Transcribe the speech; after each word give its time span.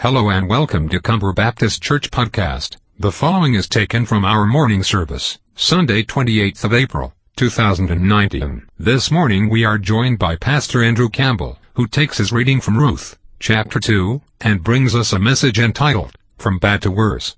Hello 0.00 0.30
and 0.30 0.48
welcome 0.48 0.88
to 0.88 0.98
Cumber 0.98 1.34
Baptist 1.34 1.82
Church 1.82 2.10
Podcast. 2.10 2.78
The 2.98 3.12
following 3.12 3.52
is 3.52 3.68
taken 3.68 4.06
from 4.06 4.24
our 4.24 4.46
morning 4.46 4.82
service, 4.82 5.36
Sunday 5.54 6.02
28th 6.02 6.64
of 6.64 6.72
April, 6.72 7.12
2019. 7.36 8.66
This 8.78 9.10
morning 9.10 9.50
we 9.50 9.62
are 9.62 9.76
joined 9.76 10.18
by 10.18 10.36
Pastor 10.36 10.82
Andrew 10.82 11.10
Campbell, 11.10 11.58
who 11.74 11.86
takes 11.86 12.16
his 12.16 12.32
reading 12.32 12.62
from 12.62 12.78
Ruth, 12.78 13.18
chapter 13.40 13.78
2, 13.78 14.22
and 14.40 14.64
brings 14.64 14.94
us 14.94 15.12
a 15.12 15.18
message 15.18 15.58
entitled, 15.58 16.16
From 16.38 16.58
Bad 16.58 16.80
to 16.80 16.90
Worse. 16.90 17.36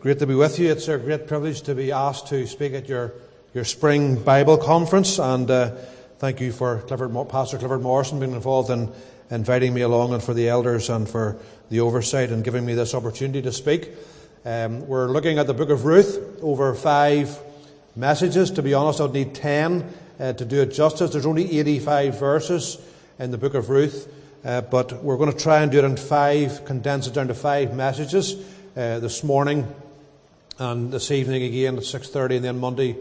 Great 0.00 0.18
to 0.18 0.26
be 0.26 0.34
with 0.34 0.58
you. 0.58 0.68
It's 0.68 0.88
a 0.88 0.98
great 0.98 1.28
privilege 1.28 1.62
to 1.62 1.76
be 1.76 1.92
asked 1.92 2.26
to 2.30 2.44
speak 2.48 2.72
at 2.72 2.88
your, 2.88 3.12
your 3.54 3.64
spring 3.64 4.20
Bible 4.20 4.58
conference, 4.58 5.20
and 5.20 5.48
uh, 5.48 5.76
thank 6.18 6.40
you 6.40 6.50
for 6.50 6.80
Clifford, 6.80 7.12
Pastor 7.28 7.56
Clifford 7.56 7.82
Morrison 7.82 8.18
being 8.18 8.32
involved 8.32 8.70
in 8.70 8.92
inviting 9.34 9.74
me 9.74 9.80
along 9.80 10.14
and 10.14 10.22
for 10.22 10.32
the 10.32 10.48
elders 10.48 10.88
and 10.88 11.08
for 11.08 11.36
the 11.68 11.80
oversight 11.80 12.30
and 12.30 12.44
giving 12.44 12.64
me 12.64 12.74
this 12.74 12.94
opportunity 12.94 13.42
to 13.42 13.52
speak. 13.52 13.90
Um, 14.44 14.86
we're 14.86 15.08
looking 15.08 15.38
at 15.38 15.46
the 15.46 15.54
book 15.54 15.70
of 15.70 15.84
Ruth 15.84 16.38
over 16.40 16.72
five 16.74 17.38
messages. 17.96 18.52
To 18.52 18.62
be 18.62 18.74
honest, 18.74 19.00
I'd 19.00 19.12
need 19.12 19.34
10 19.34 19.92
uh, 20.20 20.32
to 20.34 20.44
do 20.44 20.62
it 20.62 20.66
justice. 20.66 21.10
There's 21.10 21.26
only 21.26 21.58
85 21.58 22.18
verses 22.18 22.78
in 23.18 23.32
the 23.32 23.38
book 23.38 23.54
of 23.54 23.70
Ruth, 23.70 24.12
uh, 24.44 24.60
but 24.60 25.02
we're 25.02 25.16
going 25.16 25.32
to 25.32 25.38
try 25.38 25.62
and 25.62 25.72
do 25.72 25.78
it 25.78 25.84
in 25.84 25.96
five, 25.96 26.64
condense 26.64 27.08
it 27.08 27.14
down 27.14 27.28
to 27.28 27.34
five 27.34 27.74
messages 27.74 28.36
uh, 28.76 29.00
this 29.00 29.24
morning 29.24 29.66
and 30.58 30.92
this 30.92 31.10
evening 31.10 31.42
again 31.42 31.76
at 31.76 31.82
6.30 31.82 32.36
and 32.36 32.44
then 32.44 32.60
Monday, 32.60 32.96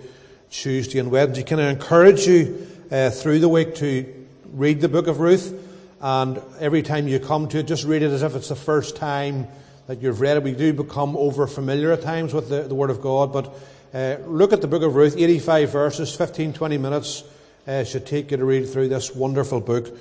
Tuesday 0.50 0.98
and 0.98 1.12
Wednesday. 1.12 1.44
Can 1.44 1.60
I 1.60 1.70
encourage 1.70 2.26
you 2.26 2.68
uh, 2.90 3.12
through 3.12 3.40
the 3.40 3.50
week 3.50 3.76
to 3.76 4.28
read 4.52 4.82
the 4.82 4.90
book 4.90 5.06
of 5.06 5.20
Ruth? 5.20 5.72
And 6.04 6.42
every 6.60 6.82
time 6.82 7.08
you 7.08 7.18
come 7.18 7.48
to 7.48 7.60
it, 7.60 7.64
just 7.64 7.86
read 7.86 8.04
it 8.04 8.12
as 8.12 8.24
if 8.24 8.36
it's 8.36 8.50
the 8.50 8.58
first 8.58 8.98
time 8.98 9.48
that 9.88 10.02
you've 10.02 10.20
read 10.20 10.36
it. 10.36 10.44
We 10.44 10.52
do 10.52 10.74
become 10.74 11.16
over 11.16 11.48
familiar 11.48 11.94
at 11.94 12.02
times 12.02 12.34
with 12.34 12.50
the, 12.50 12.64
the 12.64 12.76
Word 12.76 12.90
of 12.90 13.00
God, 13.00 13.32
but 13.32 13.58
uh, 13.94 14.18
look 14.28 14.52
at 14.52 14.60
the 14.60 14.68
book 14.68 14.84
of 14.84 14.96
Ruth, 14.96 15.16
85 15.18 15.72
verses, 15.72 16.14
15, 16.14 16.52
20 16.52 16.78
minutes 16.78 17.24
uh, 17.66 17.86
should 17.86 18.06
take 18.06 18.32
you 18.32 18.38
to 18.38 18.44
read 18.44 18.68
through 18.68 18.90
this 18.90 19.16
wonderful 19.16 19.62
book. 19.62 19.98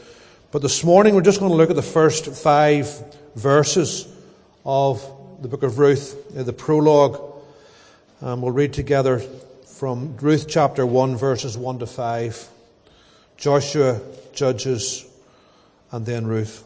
But 0.51 0.61
this 0.61 0.83
morning 0.83 1.15
we're 1.15 1.21
just 1.21 1.39
going 1.39 1.53
to 1.53 1.57
look 1.57 1.71
at 1.71 1.77
the 1.77 1.83
first 1.83 2.35
five 2.35 2.89
verses 3.37 4.13
of 4.67 5.09
the 5.41 5.47
book 5.47 5.63
of 5.63 5.79
Ruth, 5.79 6.37
uh, 6.37 6.43
the 6.43 6.53
prologue. 6.53 7.21
And 8.21 8.43
we'll 8.43 8.51
read 8.51 8.73
together 8.73 9.21
from 9.21 10.17
Ruth 10.17 10.47
chapter 10.49 10.85
1, 10.85 11.15
verses 11.15 11.57
1 11.57 11.79
to 11.79 11.87
5. 11.87 12.49
Joshua, 13.37 14.01
Judges, 14.35 15.07
and 15.93 16.07
then 16.07 16.27
Ruth. 16.27 16.65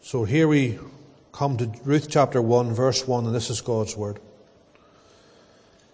So 0.00 0.24
here 0.24 0.46
we 0.46 0.78
come 1.32 1.56
to 1.56 1.72
Ruth 1.84 2.08
chapter 2.10 2.42
1, 2.42 2.74
verse 2.74 3.06
1, 3.06 3.24
and 3.24 3.34
this 3.34 3.48
is 3.48 3.62
God's 3.62 3.96
word. 3.96 4.18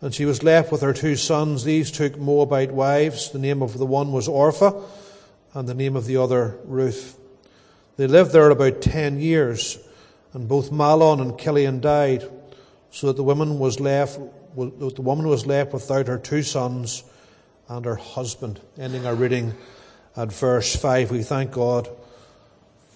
and 0.00 0.14
she 0.14 0.24
was 0.24 0.42
left 0.42 0.72
with 0.72 0.80
her 0.80 0.92
two 0.92 1.16
sons. 1.16 1.64
These 1.64 1.90
took 1.90 2.18
Moabite 2.18 2.72
wives. 2.72 3.30
The 3.30 3.38
name 3.38 3.62
of 3.62 3.78
the 3.78 3.86
one 3.86 4.12
was 4.12 4.28
Orpha, 4.28 4.82
and 5.54 5.68
the 5.68 5.74
name 5.74 5.96
of 5.96 6.06
the 6.06 6.16
other 6.16 6.58
Ruth. 6.64 7.18
They 7.96 8.06
lived 8.06 8.32
there 8.32 8.50
about 8.50 8.80
ten 8.80 9.20
years, 9.20 9.78
and 10.32 10.48
both 10.48 10.70
Mahlon 10.70 11.20
and 11.20 11.38
Chilion 11.38 11.80
died, 11.80 12.24
so 12.90 13.08
that 13.08 13.16
the 13.16 13.24
woman 13.24 13.58
was 13.58 13.78
left. 13.78 14.18
The 14.56 15.02
woman 15.02 15.28
was 15.28 15.46
left 15.46 15.72
without 15.72 16.08
her 16.08 16.18
two 16.18 16.42
sons 16.42 17.04
and 17.68 17.84
her 17.84 17.96
husband. 17.96 18.60
Ending 18.78 19.06
our 19.06 19.14
reading 19.14 19.54
at 20.16 20.32
verse 20.32 20.74
five. 20.74 21.10
We 21.10 21.22
thank 21.22 21.52
God 21.52 21.88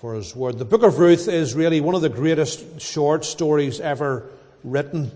for 0.00 0.14
His 0.14 0.34
word. 0.34 0.58
The 0.58 0.64
book 0.64 0.82
of 0.82 0.98
Ruth 0.98 1.28
is 1.28 1.54
really 1.54 1.80
one 1.80 1.94
of 1.94 2.02
the 2.02 2.08
greatest 2.08 2.80
short 2.80 3.24
stories 3.24 3.78
ever 3.78 4.30
written. 4.64 5.12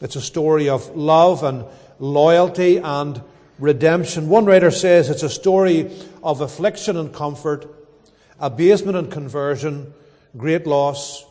It's 0.00 0.16
a 0.16 0.20
story 0.20 0.68
of 0.68 0.96
love 0.96 1.44
and 1.44 1.64
loyalty 1.98 2.78
and 2.78 3.22
redemption. 3.58 4.28
One 4.28 4.44
writer 4.44 4.70
says 4.70 5.10
it's 5.10 5.22
a 5.22 5.30
story 5.30 5.90
of 6.22 6.40
affliction 6.40 6.96
and 6.96 7.12
comfort, 7.12 7.66
abasement 8.40 8.96
and 8.96 9.10
conversion, 9.10 9.92
great 10.36 10.66
loss 10.66 11.24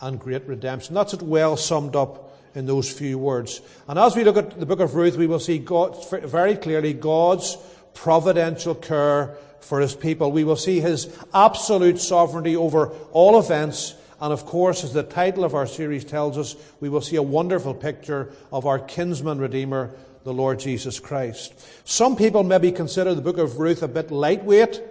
and 0.00 0.18
great 0.18 0.46
redemption. 0.46 0.94
That's 0.94 1.14
it 1.14 1.22
well 1.22 1.56
summed 1.56 1.96
up 1.96 2.36
in 2.54 2.66
those 2.66 2.90
few 2.90 3.18
words. 3.18 3.60
And 3.86 3.98
as 3.98 4.16
we 4.16 4.24
look 4.24 4.36
at 4.36 4.58
the 4.58 4.66
book 4.66 4.80
of 4.80 4.94
Ruth, 4.94 5.16
we 5.16 5.26
will 5.26 5.38
see 5.38 5.58
God, 5.58 5.96
very 6.10 6.56
clearly 6.56 6.94
God's 6.94 7.56
providential 7.94 8.74
care 8.74 9.36
for 9.60 9.80
his 9.80 9.94
people. 9.94 10.32
We 10.32 10.44
will 10.44 10.56
see 10.56 10.80
his 10.80 11.14
absolute 11.34 11.98
sovereignty 11.98 12.56
over 12.56 12.88
all 13.12 13.38
events 13.38 13.94
and 14.20 14.32
of 14.32 14.46
course, 14.46 14.82
as 14.82 14.92
the 14.92 15.02
title 15.02 15.44
of 15.44 15.54
our 15.54 15.66
series 15.66 16.04
tells 16.04 16.38
us, 16.38 16.56
we 16.80 16.88
will 16.88 17.00
see 17.00 17.16
a 17.16 17.22
wonderful 17.22 17.74
picture 17.74 18.32
of 18.50 18.66
our 18.66 18.78
kinsman 18.78 19.38
redeemer, 19.38 19.94
the 20.24 20.32
Lord 20.32 20.58
Jesus 20.58 20.98
Christ. 20.98 21.54
Some 21.84 22.16
people 22.16 22.42
maybe 22.42 22.72
consider 22.72 23.14
the 23.14 23.20
book 23.20 23.38
of 23.38 23.58
Ruth 23.58 23.82
a 23.82 23.88
bit 23.88 24.10
lightweight, 24.10 24.82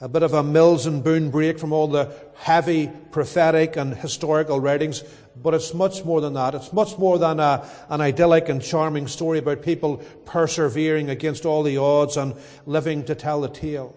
a 0.00 0.08
bit 0.08 0.22
of 0.22 0.34
a 0.34 0.42
Mills 0.42 0.86
and 0.86 1.02
Boon 1.02 1.30
break 1.30 1.58
from 1.58 1.72
all 1.72 1.88
the 1.88 2.12
heavy 2.36 2.90
prophetic 3.10 3.76
and 3.76 3.94
historical 3.94 4.60
writings, 4.60 5.02
but 5.40 5.54
it's 5.54 5.72
much 5.72 6.04
more 6.04 6.20
than 6.20 6.34
that. 6.34 6.54
It's 6.54 6.72
much 6.72 6.98
more 6.98 7.18
than 7.18 7.40
a, 7.40 7.68
an 7.88 8.00
idyllic 8.00 8.48
and 8.48 8.62
charming 8.62 9.06
story 9.06 9.38
about 9.38 9.62
people 9.62 9.98
persevering 10.24 11.08
against 11.08 11.46
all 11.46 11.62
the 11.62 11.78
odds 11.78 12.16
and 12.16 12.34
living 12.66 13.04
to 13.04 13.14
tell 13.14 13.40
the 13.40 13.48
tale. 13.48 13.94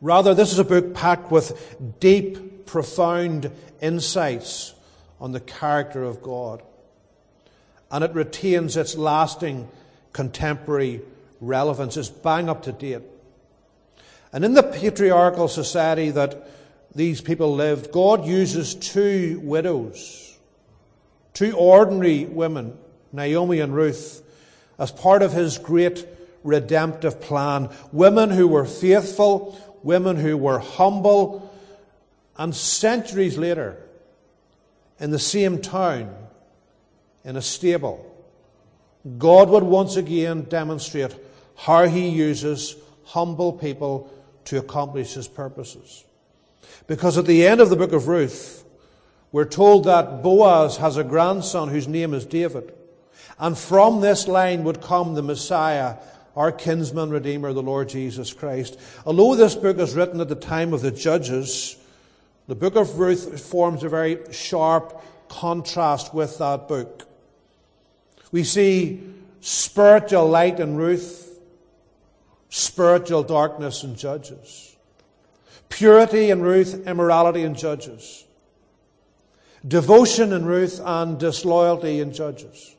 Rather, 0.00 0.34
this 0.34 0.52
is 0.52 0.58
a 0.58 0.64
book 0.64 0.94
packed 0.94 1.30
with 1.30 1.76
deep, 2.00 2.66
profound 2.66 3.50
insights 3.80 4.74
on 5.20 5.32
the 5.32 5.40
character 5.40 6.02
of 6.02 6.22
God. 6.22 6.62
And 7.90 8.04
it 8.04 8.12
retains 8.12 8.76
its 8.76 8.96
lasting 8.96 9.68
contemporary 10.12 11.00
relevance. 11.40 11.96
It's 11.96 12.08
bang 12.08 12.48
up 12.48 12.62
to 12.64 12.72
date. 12.72 13.02
And 14.32 14.44
in 14.44 14.54
the 14.54 14.62
patriarchal 14.62 15.48
society 15.48 16.10
that 16.10 16.48
these 16.94 17.20
people 17.20 17.54
lived, 17.54 17.92
God 17.92 18.26
uses 18.26 18.74
two 18.74 19.40
widows, 19.42 20.36
two 21.32 21.56
ordinary 21.56 22.24
women, 22.24 22.76
Naomi 23.12 23.60
and 23.60 23.74
Ruth, 23.74 24.22
as 24.78 24.90
part 24.90 25.22
of 25.22 25.32
his 25.32 25.58
great 25.58 26.06
redemptive 26.42 27.20
plan. 27.20 27.70
Women 27.92 28.30
who 28.30 28.48
were 28.48 28.64
faithful, 28.64 29.58
women 29.82 30.16
who 30.16 30.36
were 30.36 30.58
humble, 30.58 31.52
and 32.36 32.54
centuries 32.54 33.38
later, 33.38 33.76
in 34.98 35.10
the 35.10 35.18
same 35.18 35.60
town, 35.60 36.14
in 37.24 37.36
a 37.36 37.42
stable, 37.42 38.04
God 39.18 39.50
would 39.50 39.62
once 39.62 39.96
again 39.96 40.42
demonstrate 40.42 41.14
how 41.56 41.86
He 41.86 42.08
uses 42.08 42.76
humble 43.04 43.52
people 43.52 44.12
to 44.46 44.58
accomplish 44.58 45.14
His 45.14 45.28
purposes. 45.28 46.04
Because 46.86 47.18
at 47.18 47.26
the 47.26 47.46
end 47.46 47.60
of 47.60 47.70
the 47.70 47.76
book 47.76 47.92
of 47.92 48.08
Ruth, 48.08 48.64
we're 49.32 49.44
told 49.44 49.84
that 49.84 50.22
Boaz 50.22 50.76
has 50.78 50.96
a 50.96 51.04
grandson 51.04 51.68
whose 51.68 51.88
name 51.88 52.14
is 52.14 52.24
David. 52.24 52.72
And 53.38 53.56
from 53.56 54.00
this 54.00 54.28
line 54.28 54.64
would 54.64 54.80
come 54.80 55.14
the 55.14 55.22
Messiah 55.22 55.96
our 56.36 56.52
kinsman 56.52 57.10
redeemer, 57.10 57.52
the 57.52 57.62
Lord 57.62 57.88
Jesus 57.88 58.32
Christ. 58.32 58.78
Although 59.04 59.34
this 59.34 59.54
book 59.54 59.78
is 59.78 59.94
written 59.94 60.20
at 60.20 60.28
the 60.28 60.34
time 60.34 60.74
of 60.74 60.82
the 60.82 60.90
judges, 60.90 61.76
the 62.46 62.54
book 62.54 62.76
of 62.76 62.98
Ruth 62.98 63.40
forms 63.40 63.82
a 63.82 63.88
very 63.88 64.18
sharp 64.32 65.02
contrast 65.28 66.14
with 66.14 66.38
that 66.38 66.68
book. 66.68 67.08
We 68.30 68.44
see 68.44 69.02
spiritual 69.40 70.28
light 70.28 70.60
in 70.60 70.76
Ruth, 70.76 71.40
spiritual 72.50 73.22
darkness 73.22 73.82
in 73.82 73.96
Judges. 73.96 74.76
Purity 75.68 76.30
in 76.30 76.42
Ruth, 76.42 76.86
immorality 76.86 77.42
in 77.42 77.54
Judges. 77.54 78.24
devotion 79.66 80.32
in 80.32 80.44
Ruth 80.44 80.80
and 80.84 81.18
disloyalty 81.18 82.00
in 82.00 82.12
Judges. 82.12 82.75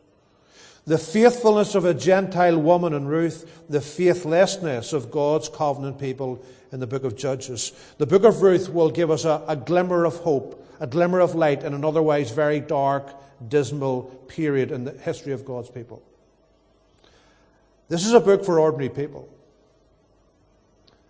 The 0.87 0.97
faithfulness 0.97 1.75
of 1.75 1.83
a 1.83 1.93
Gentile 1.93 2.57
woman 2.57 2.93
in 2.93 3.07
Ruth, 3.07 3.65
the 3.69 3.81
faithlessness 3.81 4.93
of 4.93 5.11
God's 5.11 5.49
covenant 5.49 5.99
people 5.99 6.41
in 6.71 6.79
the 6.79 6.87
book 6.87 7.03
of 7.03 7.17
Judges. 7.17 7.73
The 7.97 8.05
book 8.07 8.23
of 8.23 8.41
Ruth 8.41 8.69
will 8.69 8.89
give 8.89 9.11
us 9.11 9.25
a, 9.25 9.43
a 9.49 9.57
glimmer 9.57 10.05
of 10.05 10.15
hope, 10.15 10.65
a 10.79 10.87
glimmer 10.87 11.19
of 11.19 11.35
light 11.35 11.63
in 11.63 11.73
an 11.73 11.83
otherwise 11.83 12.31
very 12.31 12.61
dark, 12.61 13.13
dismal 13.49 14.03
period 14.29 14.71
in 14.71 14.85
the 14.85 14.93
history 14.93 15.33
of 15.33 15.43
God's 15.43 15.69
people. 15.69 16.01
This 17.89 18.05
is 18.05 18.13
a 18.13 18.21
book 18.21 18.45
for 18.45 18.57
ordinary 18.57 18.89
people. 18.89 19.27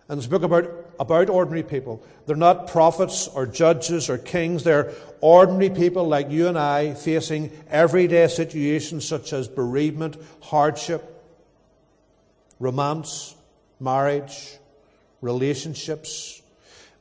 And 0.08 0.18
it's 0.18 0.26
a 0.26 0.30
book 0.30 0.42
about, 0.42 0.87
about 0.98 1.30
ordinary 1.30 1.62
people. 1.62 2.02
They're 2.26 2.36
not 2.36 2.68
prophets 2.68 3.28
or 3.28 3.46
judges 3.46 4.10
or 4.10 4.18
kings. 4.18 4.64
They're 4.64 4.92
ordinary 5.20 5.70
people 5.70 6.06
like 6.06 6.30
you 6.30 6.48
and 6.48 6.58
I 6.58 6.94
facing 6.94 7.50
everyday 7.68 8.28
situations 8.28 9.06
such 9.06 9.32
as 9.32 9.48
bereavement, 9.48 10.16
hardship, 10.42 11.02
romance, 12.58 13.34
marriage, 13.80 14.58
relationships, 15.20 16.42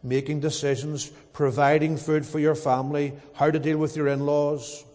making 0.03 0.39
decisions, 0.39 1.07
providing 1.33 1.97
food 1.97 2.25
for 2.25 2.39
your 2.39 2.55
family, 2.55 3.13
how 3.33 3.51
to 3.51 3.59
deal 3.59 3.77
with 3.77 3.95
your 3.95 4.07
in 4.07 4.25
laws, 4.25 4.85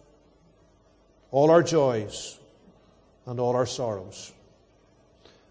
all 1.31 1.51
our 1.51 1.63
joys 1.63 2.39
and 3.25 3.39
all 3.39 3.55
our 3.55 3.65
sorrows. 3.65 4.31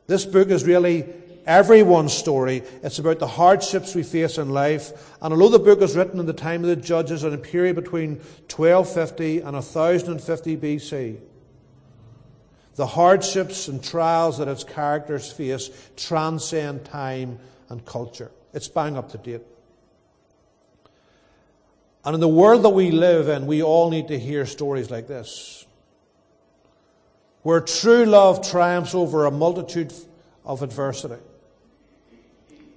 This 0.06 0.24
book 0.24 0.48
is 0.48 0.64
really 0.64 1.02
everyone's 1.46 2.12
story. 2.12 2.62
It's 2.82 2.98
about 2.98 3.18
the 3.18 3.26
hardships 3.26 3.94
we 3.94 4.02
face 4.02 4.38
in 4.38 4.50
life. 4.50 5.16
And 5.20 5.32
although 5.32 5.50
the 5.50 5.58
book 5.58 5.82
is 5.82 5.96
written 5.96 6.20
in 6.20 6.26
the 6.26 6.32
time 6.32 6.62
of 6.62 6.68
the 6.68 6.76
judges 6.76 7.24
in 7.24 7.32
a 7.32 7.38
period 7.38 7.76
between 7.76 8.16
1250 8.48 9.38
and 9.38 9.54
1050 9.54 10.56
BC, 10.56 11.18
the 12.74 12.86
hardships 12.86 13.68
and 13.68 13.82
trials 13.82 14.38
that 14.38 14.48
its 14.48 14.64
characters 14.64 15.30
face 15.30 15.70
transcend 15.96 16.84
time 16.84 17.38
and 17.68 17.84
culture. 17.84 18.30
It's 18.54 18.68
bang 18.68 18.96
up 18.96 19.10
to 19.12 19.18
date. 19.18 19.42
And 22.04 22.14
in 22.14 22.20
the 22.20 22.28
world 22.28 22.64
that 22.64 22.70
we 22.70 22.90
live 22.90 23.28
in, 23.28 23.46
we 23.46 23.62
all 23.62 23.90
need 23.90 24.08
to 24.08 24.18
hear 24.18 24.46
stories 24.46 24.90
like 24.90 25.06
this. 25.06 25.66
Where 27.42 27.60
true 27.60 28.04
love 28.04 28.48
triumphs 28.48 28.94
over 28.94 29.26
a 29.26 29.30
multitude 29.30 29.92
of 30.44 30.62
adversity. 30.62 31.22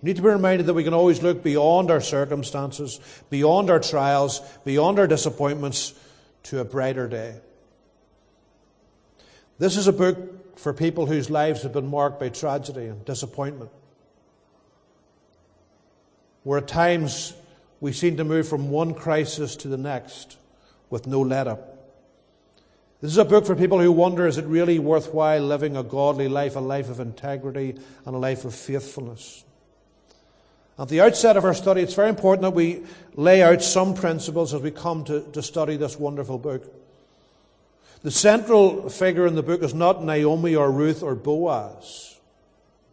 We 0.01 0.07
need 0.07 0.17
to 0.17 0.21
be 0.21 0.29
reminded 0.29 0.67
that 0.67 0.73
we 0.73 0.83
can 0.83 0.93
always 0.93 1.23
look 1.23 1.43
beyond 1.43 1.89
our 1.89 2.01
circumstances, 2.01 2.99
beyond 3.29 3.69
our 3.69 3.79
trials, 3.79 4.41
beyond 4.63 4.99
our 4.99 5.07
disappointments 5.07 5.93
to 6.43 6.59
a 6.59 6.65
brighter 6.65 7.07
day. 7.07 7.35
This 9.57 9.77
is 9.77 9.87
a 9.87 9.93
book 9.93 10.59
for 10.59 10.73
people 10.73 11.05
whose 11.05 11.29
lives 11.29 11.63
have 11.63 11.73
been 11.73 11.87
marked 11.87 12.19
by 12.19 12.29
tragedy 12.29 12.85
and 12.85 13.03
disappointment. 13.05 13.71
Where 16.43 16.59
at 16.59 16.67
times 16.67 17.33
we 17.79 17.93
seem 17.93 18.17
to 18.17 18.23
move 18.23 18.47
from 18.47 18.69
one 18.69 18.93
crisis 18.93 19.55
to 19.57 19.67
the 19.67 19.77
next 19.77 20.37
with 20.89 21.07
no 21.07 21.21
let 21.21 21.47
up. 21.47 21.75
This 23.01 23.11
is 23.11 23.17
a 23.17 23.25
book 23.25 23.45
for 23.45 23.55
people 23.55 23.79
who 23.79 23.91
wonder 23.91 24.27
is 24.27 24.37
it 24.37 24.45
really 24.45 24.79
worthwhile 24.79 25.41
living 25.41 25.75
a 25.75 25.83
godly 25.83 26.27
life, 26.27 26.55
a 26.55 26.59
life 26.59 26.89
of 26.89 26.99
integrity, 26.99 27.77
and 28.05 28.15
a 28.15 28.19
life 28.19 28.45
of 28.45 28.55
faithfulness? 28.55 29.43
At 30.77 30.89
the 30.89 31.01
outset 31.01 31.37
of 31.37 31.45
our 31.45 31.53
study, 31.53 31.81
it's 31.81 31.93
very 31.93 32.09
important 32.09 32.41
that 32.41 32.51
we 32.51 32.83
lay 33.15 33.41
out 33.41 33.61
some 33.63 33.93
principles 33.93 34.53
as 34.53 34.61
we 34.61 34.71
come 34.71 35.05
to, 35.05 35.21
to 35.31 35.41
study 35.41 35.77
this 35.77 35.97
wonderful 35.97 36.37
book. 36.37 36.69
The 38.01 38.11
central 38.11 38.89
figure 38.89 39.25
in 39.25 39.35
the 39.35 39.43
book 39.43 39.63
is 39.63 39.73
not 39.73 40.03
Naomi 40.03 40.53
or 40.55 40.69
Ruth 40.69 41.01
or 41.01 41.15
Boaz. 41.15 42.19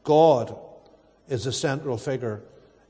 God 0.05 0.57
is 1.29 1.45
the 1.45 1.53
central 1.53 1.99
figure 1.99 2.41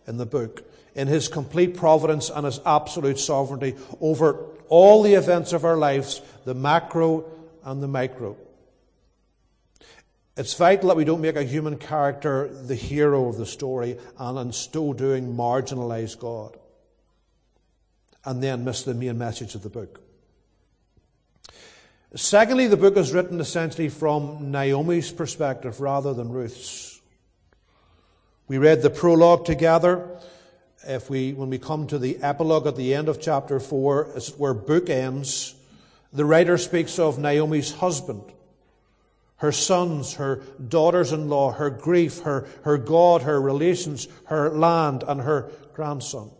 in 0.06 0.18
the 0.18 0.26
book, 0.26 0.62
in 0.94 1.08
his 1.08 1.26
complete 1.26 1.76
providence 1.76 2.28
and 2.28 2.44
his 2.44 2.60
absolute 2.66 3.18
sovereignty 3.18 3.74
over 4.00 4.44
all 4.68 5.02
the 5.02 5.14
events 5.14 5.52
of 5.52 5.64
our 5.64 5.76
lives, 5.76 6.20
the 6.44 6.54
macro 6.54 7.24
and 7.64 7.82
the 7.82 7.88
micro. 7.88 8.36
It's 10.36 10.54
vital 10.54 10.88
that 10.88 10.96
we 10.96 11.04
don't 11.04 11.20
make 11.20 11.36
a 11.36 11.42
human 11.42 11.76
character 11.76 12.48
the 12.48 12.74
hero 12.74 13.28
of 13.28 13.36
the 13.36 13.44
story 13.44 13.98
and 14.18 14.38
in 14.38 14.52
so 14.52 14.94
doing 14.94 15.34
marginalize 15.34 16.18
God 16.18 16.56
and 18.24 18.42
then 18.42 18.64
miss 18.64 18.82
the 18.82 18.94
main 18.94 19.18
message 19.18 19.54
of 19.54 19.62
the 19.62 19.68
book. 19.68 20.00
Secondly, 22.14 22.66
the 22.66 22.76
book 22.76 22.96
is 22.96 23.12
written 23.12 23.40
essentially 23.40 23.88
from 23.88 24.50
Naomi's 24.50 25.10
perspective 25.10 25.80
rather 25.80 26.14
than 26.14 26.30
Ruth's. 26.30 27.00
We 28.48 28.58
read 28.58 28.82
the 28.82 28.90
prologue 28.90 29.44
together. 29.44 30.08
If 30.84 31.08
we, 31.08 31.32
when 31.32 31.50
we 31.50 31.58
come 31.58 31.86
to 31.88 31.98
the 31.98 32.18
epilogue 32.22 32.66
at 32.66 32.76
the 32.76 32.94
end 32.94 33.08
of 33.08 33.20
chapter 33.20 33.60
4, 33.60 34.04
where 34.36 34.52
the 34.52 34.60
book 34.60 34.90
ends, 34.90 35.54
the 36.12 36.24
writer 36.24 36.58
speaks 36.58 36.98
of 36.98 37.18
Naomi's 37.18 37.72
husband 37.72 38.24
her 39.42 39.50
sons, 39.50 40.14
her 40.14 40.36
daughters 40.68 41.10
in 41.10 41.28
law, 41.28 41.50
her 41.50 41.68
grief, 41.68 42.20
her, 42.20 42.46
her 42.62 42.78
God, 42.78 43.22
her 43.22 43.40
relations, 43.40 44.06
her 44.26 44.48
land, 44.50 45.02
and 45.02 45.20
her 45.20 45.50
grandson. 45.74 46.30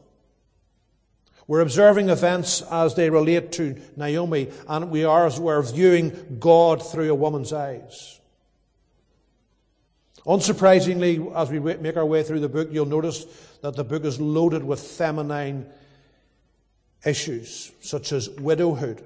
We're 1.48 1.62
observing 1.62 2.10
events 2.10 2.62
as 2.70 2.94
they 2.94 3.10
relate 3.10 3.50
to 3.52 3.76
Naomi, 3.96 4.52
and 4.68 4.88
we 4.88 5.02
are, 5.02 5.26
as 5.26 5.40
we're 5.40 5.62
viewing 5.62 6.36
God 6.38 6.80
through 6.80 7.10
a 7.10 7.16
woman's 7.16 7.52
eyes. 7.52 8.20
Unsurprisingly, 10.24 11.34
as 11.34 11.50
we 11.50 11.58
make 11.58 11.96
our 11.96 12.06
way 12.06 12.22
through 12.22 12.38
the 12.38 12.48
book, 12.48 12.68
you'll 12.70 12.86
notice 12.86 13.26
that 13.62 13.74
the 13.74 13.82
book 13.82 14.04
is 14.04 14.20
loaded 14.20 14.62
with 14.62 14.80
feminine 14.80 15.66
issues, 17.04 17.72
such 17.80 18.12
as 18.12 18.30
widowhood, 18.30 19.02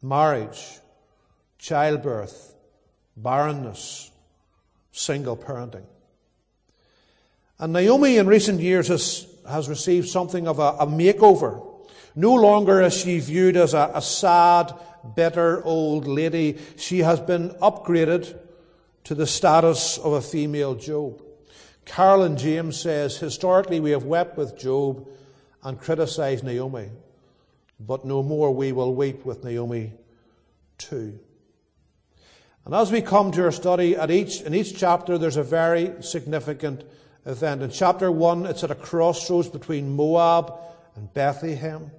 marriage, 0.00 0.78
childbirth, 1.58 2.53
barrenness, 3.16 4.10
single 4.92 5.36
parenting. 5.36 5.84
And 7.58 7.72
Naomi 7.72 8.16
in 8.16 8.26
recent 8.26 8.60
years 8.60 8.88
has, 8.88 9.26
has 9.48 9.68
received 9.68 10.08
something 10.08 10.48
of 10.48 10.58
a, 10.58 10.76
a 10.80 10.86
makeover. 10.86 11.64
No 12.16 12.34
longer 12.34 12.80
is 12.82 12.94
she 12.94 13.18
viewed 13.20 13.56
as 13.56 13.74
a, 13.74 13.90
a 13.94 14.02
sad, 14.02 14.72
bitter 15.14 15.64
old 15.64 16.06
lady. 16.06 16.58
She 16.76 17.00
has 17.00 17.20
been 17.20 17.50
upgraded 17.50 18.38
to 19.04 19.14
the 19.14 19.26
status 19.26 19.98
of 19.98 20.12
a 20.14 20.20
female 20.20 20.74
Job. 20.74 21.22
Carolyn 21.84 22.36
James 22.36 22.80
says, 22.80 23.18
historically 23.18 23.78
we 23.80 23.90
have 23.90 24.04
wept 24.04 24.38
with 24.38 24.58
Job 24.58 25.06
and 25.62 25.78
criticized 25.78 26.42
Naomi, 26.42 26.90
but 27.78 28.04
no 28.04 28.22
more 28.22 28.50
we 28.54 28.72
will 28.72 28.94
weep 28.94 29.24
with 29.24 29.44
Naomi 29.44 29.92
too. 30.78 31.18
And 32.64 32.74
as 32.74 32.90
we 32.90 33.02
come 33.02 33.30
to 33.32 33.44
our 33.44 33.52
study, 33.52 33.94
at 33.94 34.10
each, 34.10 34.40
in 34.40 34.54
each 34.54 34.76
chapter, 34.76 35.18
there's 35.18 35.36
a 35.36 35.42
very 35.42 35.92
significant 36.02 36.82
event. 37.26 37.62
In 37.62 37.70
chapter 37.70 38.10
1, 38.10 38.46
it's 38.46 38.64
at 38.64 38.70
a 38.70 38.74
crossroads 38.74 39.48
between 39.48 39.94
Moab 39.94 40.54
and 40.96 41.12
Bethlehem. 41.12 41.90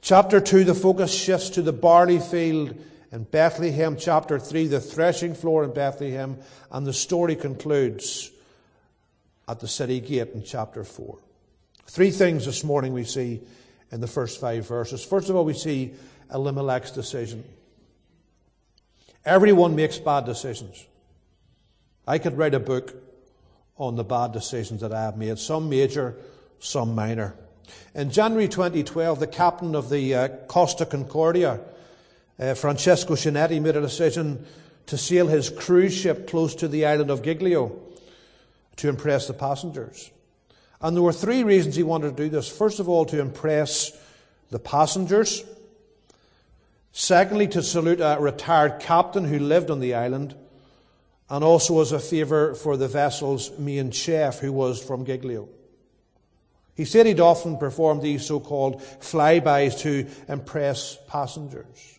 Chapter 0.00 0.40
2, 0.40 0.64
the 0.64 0.74
focus 0.74 1.14
shifts 1.14 1.50
to 1.50 1.62
the 1.62 1.72
barley 1.72 2.18
field 2.18 2.74
in 3.12 3.22
Bethlehem. 3.24 3.96
Chapter 3.96 4.40
3, 4.40 4.66
the 4.66 4.80
threshing 4.80 5.34
floor 5.34 5.62
in 5.62 5.72
Bethlehem. 5.72 6.38
And 6.72 6.84
the 6.84 6.92
story 6.92 7.36
concludes 7.36 8.30
at 9.46 9.60
the 9.60 9.68
city 9.68 10.00
gate 10.00 10.30
in 10.34 10.42
chapter 10.42 10.82
4. 10.82 11.16
Three 11.86 12.10
things 12.10 12.44
this 12.44 12.64
morning 12.64 12.92
we 12.92 13.04
see 13.04 13.40
in 13.92 14.00
the 14.00 14.08
first 14.08 14.40
five 14.40 14.66
verses. 14.66 15.04
First 15.04 15.28
of 15.28 15.36
all, 15.36 15.44
we 15.44 15.54
see 15.54 15.94
Elimelech's 16.32 16.90
decision. 16.90 17.44
Everyone 19.24 19.74
makes 19.74 19.98
bad 19.98 20.26
decisions. 20.26 20.84
I 22.06 22.18
could 22.18 22.36
write 22.36 22.54
a 22.54 22.60
book 22.60 22.94
on 23.78 23.96
the 23.96 24.04
bad 24.04 24.32
decisions 24.32 24.82
that 24.82 24.92
I 24.92 25.02
have 25.02 25.16
made, 25.16 25.38
some 25.38 25.68
major, 25.68 26.16
some 26.58 26.94
minor. 26.94 27.34
In 27.94 28.10
January 28.10 28.48
2012, 28.48 29.20
the 29.20 29.26
captain 29.26 29.74
of 29.74 29.88
the 29.88 30.14
uh, 30.14 30.28
Costa 30.46 30.84
Concordia, 30.84 31.60
uh, 32.38 32.54
Francesco 32.54 33.14
Cinetti, 33.14 33.60
made 33.60 33.76
a 33.76 33.80
decision 33.80 34.44
to 34.86 34.98
sail 34.98 35.26
his 35.26 35.48
cruise 35.48 35.94
ship 35.94 36.28
close 36.28 36.54
to 36.56 36.68
the 36.68 36.84
island 36.84 37.10
of 37.10 37.22
Giglio 37.22 37.80
to 38.76 38.88
impress 38.88 39.26
the 39.26 39.32
passengers. 39.32 40.10
And 40.82 40.94
there 40.94 41.02
were 41.02 41.12
three 41.12 41.44
reasons 41.44 41.76
he 41.76 41.82
wanted 41.82 42.16
to 42.16 42.24
do 42.24 42.28
this. 42.28 42.48
First 42.48 42.80
of 42.80 42.90
all, 42.90 43.06
to 43.06 43.18
impress 43.18 43.92
the 44.50 44.58
passengers. 44.58 45.42
Secondly, 46.96 47.48
to 47.48 47.60
salute 47.60 48.00
a 48.00 48.16
retired 48.20 48.78
captain 48.78 49.24
who 49.24 49.40
lived 49.40 49.68
on 49.68 49.80
the 49.80 49.94
island, 49.94 50.36
and 51.28 51.42
also 51.42 51.80
as 51.80 51.90
a 51.90 51.98
favour 51.98 52.54
for 52.54 52.76
the 52.76 52.86
vessel's 52.86 53.50
main 53.58 53.90
chef, 53.90 54.38
who 54.38 54.52
was 54.52 54.80
from 54.80 55.04
Giglio. 55.04 55.48
He 56.76 56.84
said 56.84 57.06
he'd 57.06 57.18
often 57.18 57.58
performed 57.58 58.00
these 58.00 58.24
so 58.24 58.38
called 58.38 58.80
flybys 59.00 59.80
to 59.80 60.06
impress 60.28 60.96
passengers. 61.08 61.98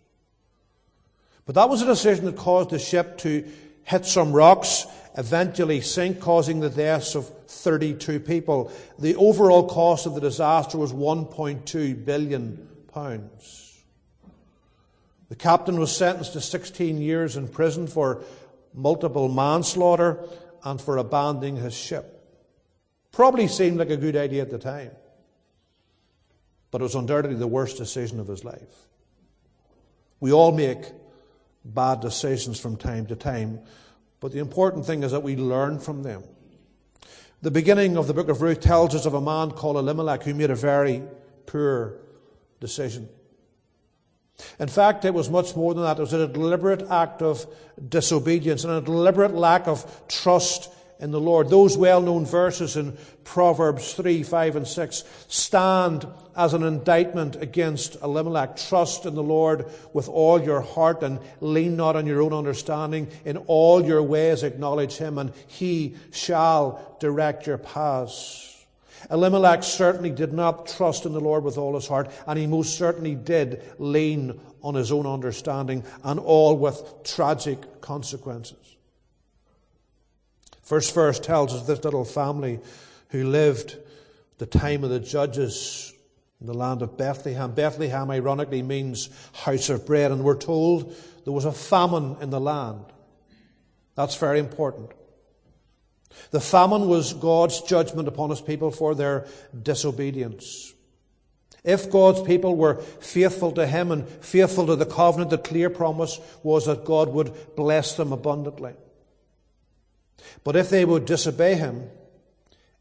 But 1.45 1.55
that 1.55 1.67
was 1.67 1.81
a 1.81 1.87
decision 1.87 2.23
that 2.23 2.37
caused 2.37 2.69
the 2.69 2.79
ship 2.79 3.17
to 3.17 3.45
hit 3.83 4.05
some 4.05 4.31
rocks, 4.31 4.85
eventually 5.17 5.81
sink, 5.81 6.21
causing 6.21 6.61
the 6.61 6.69
deaths 6.69 7.15
of 7.15 7.27
32 7.47 8.21
people. 8.21 8.71
The 8.97 9.17
overall 9.17 9.67
cost 9.67 10.05
of 10.05 10.15
the 10.15 10.21
disaster 10.21 10.77
was 10.77 10.93
1.2 10.93 12.05
billion 12.05 12.69
pounds. 12.93 13.64
The 15.35 15.43
captain 15.43 15.77
was 15.77 15.93
sentenced 15.93 16.31
to 16.33 16.39
16 16.39 17.01
years 17.01 17.35
in 17.35 17.49
prison 17.49 17.87
for 17.87 18.23
multiple 18.73 19.27
manslaughter 19.27 20.23
and 20.63 20.79
for 20.79 20.95
abandoning 20.95 21.57
his 21.57 21.73
ship. 21.73 22.25
Probably 23.11 23.49
seemed 23.49 23.77
like 23.77 23.89
a 23.89 23.97
good 23.97 24.15
idea 24.15 24.43
at 24.43 24.49
the 24.49 24.57
time, 24.57 24.91
but 26.71 26.79
it 26.79 26.85
was 26.85 26.95
undoubtedly 26.95 27.35
the 27.35 27.47
worst 27.47 27.75
decision 27.75 28.21
of 28.21 28.29
his 28.29 28.45
life. 28.45 28.87
We 30.21 30.31
all 30.31 30.53
make 30.53 30.85
bad 31.65 31.99
decisions 31.99 32.57
from 32.57 32.77
time 32.77 33.05
to 33.07 33.17
time, 33.17 33.59
but 34.21 34.31
the 34.31 34.39
important 34.39 34.85
thing 34.85 35.03
is 35.03 35.11
that 35.11 35.23
we 35.23 35.35
learn 35.35 35.79
from 35.79 36.01
them. 36.01 36.23
The 37.41 37.51
beginning 37.51 37.97
of 37.97 38.07
the 38.07 38.13
book 38.13 38.29
of 38.29 38.41
Ruth 38.41 38.61
tells 38.61 38.95
us 38.95 39.05
of 39.05 39.13
a 39.13 39.21
man 39.21 39.51
called 39.51 39.75
Elimelech 39.75 40.23
who 40.23 40.33
made 40.33 40.49
a 40.49 40.55
very 40.55 41.03
poor 41.45 41.97
decision. 42.61 43.09
In 44.59 44.67
fact, 44.67 45.05
it 45.05 45.13
was 45.13 45.29
much 45.29 45.55
more 45.55 45.73
than 45.73 45.83
that. 45.83 45.97
It 45.97 46.01
was 46.01 46.13
a 46.13 46.27
deliberate 46.27 46.89
act 46.89 47.21
of 47.21 47.45
disobedience 47.89 48.63
and 48.63 48.73
a 48.73 48.81
deliberate 48.81 49.33
lack 49.33 49.67
of 49.67 50.01
trust 50.07 50.69
in 50.99 51.11
the 51.11 51.19
Lord. 51.19 51.49
Those 51.49 51.77
well 51.77 52.01
known 52.01 52.25
verses 52.25 52.77
in 52.77 52.97
Proverbs 53.23 53.93
3, 53.93 54.23
5, 54.23 54.55
and 54.55 54.67
6 54.67 55.03
stand 55.27 56.07
as 56.35 56.53
an 56.53 56.63
indictment 56.63 57.35
against 57.35 57.95
Elimelech. 58.01 58.57
Trust 58.57 59.05
in 59.05 59.15
the 59.15 59.23
Lord 59.23 59.65
with 59.93 60.07
all 60.07 60.41
your 60.41 60.61
heart 60.61 61.03
and 61.03 61.19
lean 61.41 61.75
not 61.75 61.95
on 61.95 62.07
your 62.07 62.21
own 62.21 62.33
understanding. 62.33 63.09
In 63.25 63.37
all 63.47 63.83
your 63.83 64.03
ways 64.03 64.43
acknowledge 64.43 64.97
him, 64.97 65.17
and 65.17 65.33
he 65.47 65.95
shall 66.11 66.97
direct 66.99 67.47
your 67.47 67.57
paths. 67.57 68.54
Elimelech 69.09 69.63
certainly 69.63 70.09
did 70.09 70.33
not 70.33 70.67
trust 70.67 71.05
in 71.05 71.13
the 71.13 71.19
Lord 71.19 71.43
with 71.43 71.57
all 71.57 71.75
his 71.75 71.87
heart, 71.87 72.11
and 72.27 72.39
he 72.39 72.47
most 72.47 72.77
certainly 72.77 73.15
did 73.15 73.61
lean 73.77 74.39
on 74.61 74.75
his 74.75 74.91
own 74.91 75.05
understanding, 75.05 75.83
and 76.03 76.19
all 76.19 76.57
with 76.57 77.03
tragic 77.03 77.81
consequences. 77.81 78.75
First 80.63 80.95
verse 80.95 81.19
tells 81.19 81.53
us 81.53 81.67
this 81.67 81.83
little 81.83 82.05
family 82.05 82.59
who 83.09 83.29
lived 83.29 83.77
the 84.39 84.47
time 84.47 84.83
of 84.83 84.89
the 84.89 84.99
judges 84.99 85.93
in 86.41 86.47
the 86.47 86.53
land 86.53 86.81
of 86.81 86.97
Bethlehem. 86.97 87.53
Bethlehem, 87.53 88.09
ironically, 88.09 88.63
means 88.63 89.09
house 89.33 89.69
of 89.69 89.85
bread, 89.85 90.11
and 90.11 90.23
we're 90.23 90.35
told 90.35 90.95
there 91.23 91.33
was 91.33 91.45
a 91.45 91.51
famine 91.51 92.17
in 92.21 92.31
the 92.31 92.41
land. 92.41 92.85
That's 93.95 94.15
very 94.15 94.39
important. 94.39 94.91
The 96.31 96.39
famine 96.39 96.87
was 96.87 97.13
God's 97.13 97.61
judgment 97.61 98.07
upon 98.07 98.29
his 98.29 98.41
people 98.41 98.71
for 98.71 98.95
their 98.95 99.27
disobedience. 99.61 100.73
If 101.63 101.89
God's 101.89 102.21
people 102.21 102.55
were 102.55 102.75
faithful 102.75 103.51
to 103.53 103.65
him 103.65 103.91
and 103.91 104.07
faithful 104.07 104.67
to 104.67 104.75
the 104.75 104.85
covenant, 104.85 105.31
the 105.31 105.39
clear 105.39 105.69
promise 105.69 106.19
was 106.43 106.67
that 106.67 106.85
God 106.85 107.09
would 107.09 107.33
bless 107.55 107.95
them 107.95 108.11
abundantly. 108.13 108.73
But 110.43 110.55
if 110.55 110.69
they 110.69 110.85
would 110.85 111.05
disobey 111.05 111.55
him, 111.55 111.89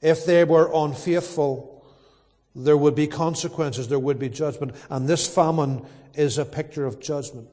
if 0.02 0.26
they 0.26 0.44
were 0.44 0.70
unfaithful, 0.74 1.82
there 2.54 2.76
would 2.76 2.94
be 2.94 3.06
consequences, 3.06 3.88
there 3.88 3.98
would 3.98 4.18
be 4.18 4.28
judgment. 4.28 4.76
And 4.90 5.08
this 5.08 5.26
famine 5.26 5.86
is 6.14 6.36
a 6.36 6.44
picture 6.44 6.84
of 6.84 7.00
judgment. 7.00 7.48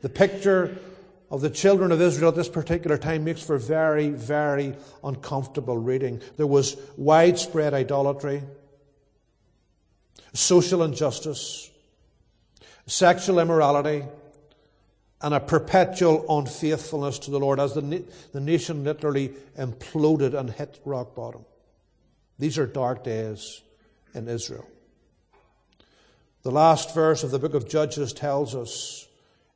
The 0.00 0.08
picture 0.08 0.78
of 1.34 1.40
the 1.40 1.50
children 1.50 1.90
of 1.90 2.00
Israel 2.00 2.28
at 2.28 2.36
this 2.36 2.48
particular 2.48 2.96
time 2.96 3.24
makes 3.24 3.42
for 3.42 3.58
very, 3.58 4.10
very 4.10 4.72
uncomfortable 5.02 5.76
reading. 5.76 6.22
There 6.36 6.46
was 6.46 6.76
widespread 6.96 7.74
idolatry, 7.74 8.44
social 10.32 10.84
injustice, 10.84 11.72
sexual 12.86 13.40
immorality, 13.40 14.04
and 15.22 15.34
a 15.34 15.40
perpetual 15.40 16.24
unfaithfulness 16.38 17.18
to 17.18 17.32
the 17.32 17.40
Lord 17.40 17.58
as 17.58 17.74
the, 17.74 18.04
the 18.30 18.40
nation 18.40 18.84
literally 18.84 19.30
imploded 19.58 20.34
and 20.34 20.48
hit 20.48 20.78
rock 20.84 21.16
bottom. 21.16 21.44
These 22.38 22.58
are 22.58 22.66
dark 22.66 23.02
days 23.02 23.60
in 24.14 24.28
Israel. 24.28 24.68
The 26.44 26.52
last 26.52 26.94
verse 26.94 27.24
of 27.24 27.32
the 27.32 27.40
book 27.40 27.54
of 27.54 27.68
Judges 27.68 28.12
tells 28.12 28.54
us 28.54 29.08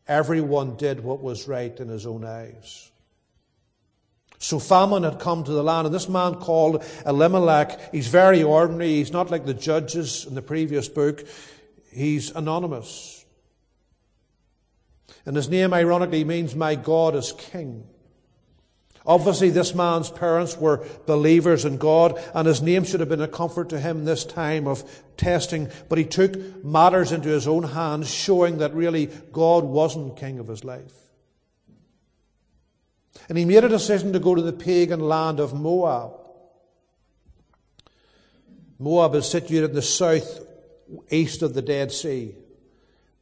everyone 0.09 0.77
did 0.77 1.05
what 1.05 1.21
was 1.21 1.47
right 1.47 1.79
in 1.79 1.89
his 1.89 2.07
own 2.07 2.25
eyes. 2.25 2.91
So 4.39 4.59
famine 4.59 5.03
had 5.03 5.19
come 5.19 5.45
to 5.45 5.51
the 5.51 5.63
land, 5.63 5.87
and 5.87 5.95
this 5.95 6.09
man 6.09 6.37
called 6.37 6.85
Elimelech, 7.05 7.93
he's 7.93 8.07
very 8.07 8.43
ordinary. 8.43 8.95
He's 8.95 9.13
not 9.13 9.31
like 9.31 9.45
the 9.45 9.55
judges 9.55 10.25
in 10.27 10.35
the 10.35 10.43
previous 10.43 10.89
book. 10.89 11.27
He's 11.93 12.31
anonymous. 12.31 13.25
And 15.27 15.35
his 15.35 15.49
name, 15.49 15.75
ironically, 15.75 16.25
means 16.25 16.55
My 16.55 16.77
God 16.77 17.15
is 17.17 17.33
King. 17.33 17.85
Obviously, 19.09 19.49
this 19.49 19.75
man's 19.75 20.11
parents 20.11 20.59
were 20.59 20.87
believers 21.07 21.65
in 21.65 21.79
God, 21.79 22.23
and 22.35 22.47
his 22.47 22.61
name 22.61 22.85
should 22.85 23.01
have 23.01 23.09
been 23.09 23.23
a 23.23 23.27
comfort 23.27 23.71
to 23.71 23.81
him 23.81 24.05
this 24.05 24.23
time 24.23 24.69
of 24.69 24.85
testing. 25.17 25.71
But 25.89 25.97
he 25.97 26.05
took 26.05 26.63
matters 26.63 27.11
into 27.11 27.31
his 27.31 27.49
own 27.49 27.63
hands, 27.63 28.11
showing 28.11 28.59
that 28.59 28.75
really 28.75 29.07
God 29.33 29.65
wasn't 29.65 30.19
king 30.19 30.39
of 30.39 30.47
his 30.47 30.63
life. 30.63 30.93
And 33.31 33.39
he 33.39 33.47
made 33.47 33.65
a 33.65 33.69
decision 33.71 34.13
to 34.13 34.19
go 34.19 34.35
to 34.35 34.43
the 34.43 34.53
pagan 34.53 35.01
land 35.01 35.41
of 35.41 35.55
Moab. 35.55 36.13
Moab 38.79 39.15
is 39.15 39.27
situated 39.27 39.71
in 39.71 39.75
the 39.75 39.83
south 39.83 40.41
east 41.11 41.41
of 41.41 41.55
the 41.55 41.63
Dead 41.63 41.93
Sea. 41.93 42.35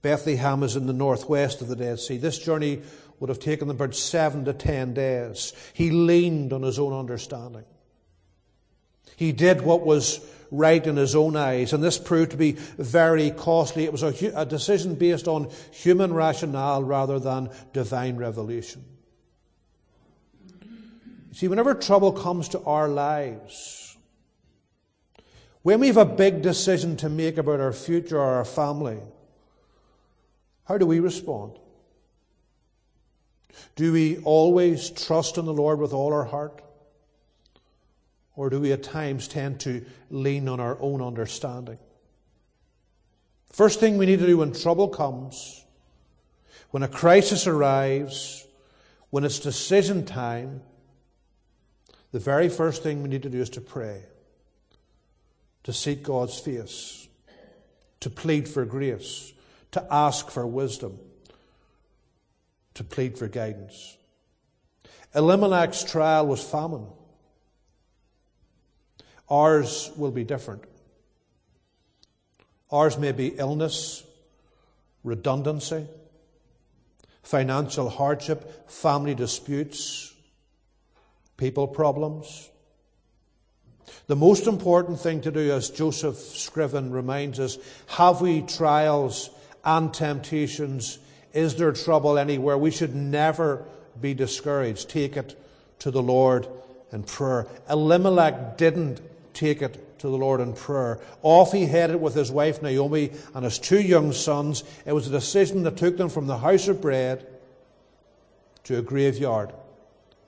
Bethlehem 0.02 0.64
is 0.64 0.74
in 0.74 0.86
the 0.86 0.92
northwest 0.92 1.62
of 1.62 1.68
the 1.68 1.76
Dead 1.76 2.00
Sea. 2.00 2.16
This 2.16 2.38
journey 2.38 2.82
would 3.18 3.30
have 3.30 3.40
taken 3.40 3.68
them 3.68 3.76
about 3.76 3.94
seven 3.94 4.44
to 4.44 4.52
ten 4.52 4.94
days. 4.94 5.52
He 5.72 5.90
leaned 5.90 6.52
on 6.52 6.62
his 6.62 6.78
own 6.78 6.92
understanding. 6.92 7.64
He 9.16 9.32
did 9.32 9.62
what 9.62 9.86
was 9.86 10.20
right 10.50 10.86
in 10.86 10.96
his 10.96 11.16
own 11.16 11.34
eyes, 11.34 11.72
and 11.72 11.82
this 11.82 11.98
proved 11.98 12.32
to 12.32 12.36
be 12.36 12.52
very 12.52 13.30
costly. 13.30 13.84
It 13.84 13.92
was 13.92 14.02
a, 14.02 14.32
a 14.34 14.44
decision 14.44 14.94
based 14.94 15.26
on 15.26 15.50
human 15.72 16.12
rationale 16.12 16.84
rather 16.84 17.18
than 17.18 17.50
divine 17.72 18.16
revelation. 18.16 18.84
See, 21.32 21.48
whenever 21.48 21.74
trouble 21.74 22.12
comes 22.12 22.48
to 22.50 22.62
our 22.62 22.88
lives, 22.88 23.96
when 25.62 25.80
we 25.80 25.88
have 25.88 25.96
a 25.96 26.04
big 26.04 26.42
decision 26.42 26.96
to 26.98 27.08
make 27.08 27.38
about 27.38 27.60
our 27.60 27.72
future 27.72 28.18
or 28.18 28.36
our 28.36 28.44
family, 28.44 29.00
how 30.64 30.78
do 30.78 30.86
we 30.86 31.00
respond? 31.00 31.58
Do 33.74 33.92
we 33.92 34.18
always 34.18 34.90
trust 34.90 35.38
in 35.38 35.44
the 35.44 35.52
Lord 35.52 35.78
with 35.78 35.92
all 35.92 36.12
our 36.12 36.24
heart? 36.24 36.62
Or 38.34 38.50
do 38.50 38.60
we 38.60 38.72
at 38.72 38.82
times 38.82 39.28
tend 39.28 39.60
to 39.60 39.84
lean 40.10 40.48
on 40.48 40.60
our 40.60 40.76
own 40.80 41.00
understanding? 41.00 41.78
First 43.50 43.80
thing 43.80 43.96
we 43.96 44.06
need 44.06 44.18
to 44.18 44.26
do 44.26 44.38
when 44.38 44.52
trouble 44.52 44.88
comes, 44.88 45.64
when 46.70 46.82
a 46.82 46.88
crisis 46.88 47.46
arrives, 47.46 48.46
when 49.08 49.24
it's 49.24 49.38
decision 49.38 50.04
time, 50.04 50.60
the 52.12 52.18
very 52.18 52.50
first 52.50 52.82
thing 52.82 53.02
we 53.02 53.08
need 53.08 53.22
to 53.22 53.30
do 53.30 53.40
is 53.40 53.50
to 53.50 53.62
pray, 53.62 54.02
to 55.64 55.72
seek 55.72 56.02
God's 56.02 56.38
face, 56.38 57.08
to 58.00 58.10
plead 58.10 58.48
for 58.48 58.66
grace, 58.66 59.32
to 59.72 59.86
ask 59.90 60.30
for 60.30 60.46
wisdom, 60.46 60.98
to 62.76 62.84
plead 62.84 63.18
for 63.18 63.28
guidance. 63.28 63.96
Elimelech's 65.14 65.84
trial 65.84 66.26
was 66.26 66.42
famine. 66.42 66.86
Ours 69.28 69.90
will 69.96 70.10
be 70.10 70.24
different. 70.24 70.62
Ours 72.70 72.98
may 72.98 73.12
be 73.12 73.28
illness, 73.28 74.04
redundancy, 75.04 75.86
financial 77.22 77.88
hardship, 77.88 78.70
family 78.70 79.14
disputes, 79.14 80.14
people 81.36 81.66
problems. 81.66 82.50
The 84.06 84.16
most 84.16 84.46
important 84.46 85.00
thing 85.00 85.22
to 85.22 85.30
do, 85.30 85.50
as 85.52 85.70
Joseph 85.70 86.16
Scriven 86.16 86.90
reminds 86.92 87.40
us, 87.40 87.58
have 87.88 88.20
we 88.20 88.42
trials 88.42 89.30
and 89.64 89.92
temptations. 89.92 90.98
Is 91.36 91.56
there 91.56 91.70
trouble 91.72 92.16
anywhere? 92.16 92.56
We 92.56 92.70
should 92.70 92.94
never 92.94 93.62
be 94.00 94.14
discouraged. 94.14 94.88
Take 94.88 95.18
it 95.18 95.38
to 95.80 95.90
the 95.90 96.02
Lord 96.02 96.48
in 96.92 97.02
prayer. 97.02 97.46
Elimelech 97.68 98.56
didn't 98.56 99.02
take 99.34 99.60
it 99.60 99.98
to 99.98 100.08
the 100.08 100.16
Lord 100.16 100.40
in 100.40 100.54
prayer. 100.54 100.98
Off 101.22 101.52
he 101.52 101.66
headed 101.66 102.00
with 102.00 102.14
his 102.14 102.30
wife 102.30 102.62
Naomi 102.62 103.10
and 103.34 103.44
his 103.44 103.58
two 103.58 103.80
young 103.80 104.12
sons. 104.12 104.64
It 104.86 104.94
was 104.94 105.08
a 105.08 105.10
decision 105.10 105.62
that 105.64 105.76
took 105.76 105.98
them 105.98 106.08
from 106.08 106.26
the 106.26 106.38
house 106.38 106.68
of 106.68 106.80
bread 106.80 107.26
to 108.64 108.78
a 108.78 108.82
graveyard 108.82 109.52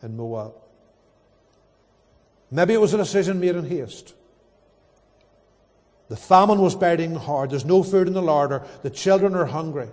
in 0.02 0.14
Moab. 0.14 0.52
Maybe 2.50 2.74
it 2.74 2.80
was 2.82 2.92
a 2.92 2.98
decision 2.98 3.40
made 3.40 3.56
in 3.56 3.66
haste. 3.66 4.12
The 6.10 6.16
famine 6.16 6.60
was 6.60 6.74
biting 6.74 7.14
hard. 7.14 7.48
There's 7.48 7.64
no 7.64 7.82
food 7.82 8.08
in 8.08 8.12
the 8.12 8.20
larder. 8.20 8.66
The 8.82 8.90
children 8.90 9.34
are 9.34 9.46
hungry. 9.46 9.88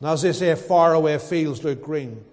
And 0.00 0.08
as 0.08 0.22
they 0.22 0.32
say, 0.32 0.54
faraway 0.54 1.18
fields 1.18 1.64
look 1.64 1.82
green. 1.82 2.24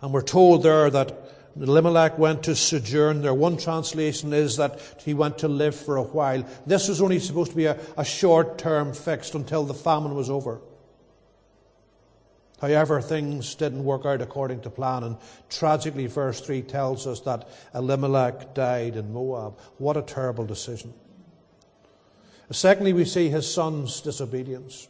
And 0.00 0.12
we're 0.12 0.22
told 0.22 0.62
there 0.62 0.90
that 0.90 1.16
Elimelech 1.60 2.18
went 2.18 2.44
to 2.44 2.56
sojourn 2.56 3.22
there. 3.22 3.34
One 3.34 3.56
translation 3.56 4.32
is 4.32 4.56
that 4.56 4.80
he 5.04 5.14
went 5.14 5.38
to 5.38 5.48
live 5.48 5.76
for 5.76 5.96
a 5.96 6.02
while. 6.02 6.44
This 6.66 6.88
was 6.88 7.00
only 7.00 7.18
supposed 7.18 7.50
to 7.50 7.56
be 7.56 7.66
a, 7.66 7.78
a 7.96 8.04
short 8.04 8.58
term 8.58 8.94
fixed 8.94 9.34
until 9.34 9.64
the 9.64 9.74
famine 9.74 10.14
was 10.14 10.30
over. 10.30 10.60
However, 12.60 13.00
things 13.00 13.56
didn't 13.56 13.82
work 13.84 14.06
out 14.06 14.22
according 14.22 14.60
to 14.60 14.70
plan, 14.70 15.02
and 15.02 15.16
tragically, 15.50 16.06
verse 16.06 16.40
3 16.40 16.62
tells 16.62 17.08
us 17.08 17.20
that 17.20 17.48
Elimelech 17.74 18.54
died 18.54 18.94
in 18.94 19.12
Moab. 19.12 19.58
What 19.78 19.96
a 19.96 20.02
terrible 20.02 20.46
decision. 20.46 20.94
Secondly, 22.52 22.92
we 22.92 23.04
see 23.04 23.30
his 23.30 23.52
son's 23.52 24.00
disobedience. 24.00 24.86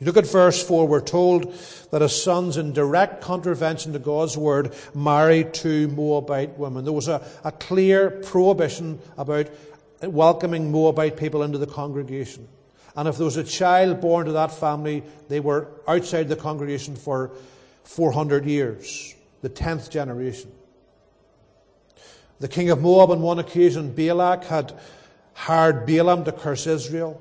You 0.00 0.06
look 0.06 0.16
at 0.16 0.26
verse 0.26 0.66
4, 0.66 0.88
we're 0.88 1.02
told 1.02 1.54
that 1.90 2.00
his 2.00 2.22
sons, 2.22 2.56
in 2.56 2.72
direct 2.72 3.20
contravention 3.20 3.92
to 3.92 3.98
God's 3.98 4.34
word, 4.34 4.74
married 4.94 5.52
two 5.52 5.88
Moabite 5.88 6.58
women. 6.58 6.84
There 6.84 6.92
was 6.92 7.08
a, 7.08 7.22
a 7.44 7.52
clear 7.52 8.10
prohibition 8.10 8.98
about 9.18 9.48
welcoming 10.02 10.72
Moabite 10.72 11.18
people 11.18 11.42
into 11.42 11.58
the 11.58 11.66
congregation. 11.66 12.48
And 12.96 13.08
if 13.08 13.18
there 13.18 13.26
was 13.26 13.36
a 13.36 13.44
child 13.44 14.00
born 14.00 14.24
to 14.24 14.32
that 14.32 14.52
family, 14.52 15.02
they 15.28 15.38
were 15.38 15.68
outside 15.86 16.30
the 16.30 16.36
congregation 16.36 16.96
for 16.96 17.32
400 17.84 18.46
years, 18.46 19.14
the 19.42 19.50
10th 19.50 19.90
generation. 19.90 20.50
The 22.38 22.48
king 22.48 22.70
of 22.70 22.80
Moab, 22.80 23.10
on 23.10 23.20
one 23.20 23.38
occasion, 23.38 23.92
Balak, 23.92 24.44
had 24.44 24.72
hired 25.34 25.84
Balaam 25.84 26.24
to 26.24 26.32
curse 26.32 26.66
Israel. 26.66 27.20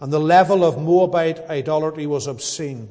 And 0.00 0.12
the 0.12 0.20
level 0.20 0.64
of 0.64 0.80
Moabite 0.80 1.40
idolatry 1.48 2.06
was 2.06 2.26
obscene. 2.26 2.88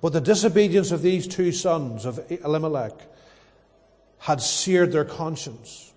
But 0.00 0.12
the 0.12 0.20
disobedience 0.20 0.90
of 0.90 1.02
these 1.02 1.26
two 1.26 1.52
sons 1.52 2.04
of 2.04 2.20
Elimelech 2.30 2.92
had 4.18 4.40
seared 4.40 4.92
their 4.92 5.04
conscience. 5.04 5.92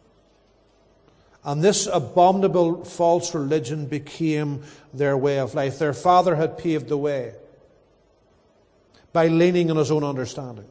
And 1.44 1.62
this 1.62 1.88
abominable 1.92 2.86
false 2.86 3.36
religion 3.36 3.86
became 3.86 4.64
their 4.94 5.18
way 5.18 5.40
of 5.40 5.56
life. 5.56 5.78
Their 5.78 5.94
father 5.94 6.36
had 6.36 6.58
paved 6.58 6.88
the 6.88 6.98
way 6.98 7.34
by 9.12 9.28
leaning 9.28 9.70
on 9.70 9.78
his 9.78 9.92
own 9.92 10.04
understanding. 10.04 10.66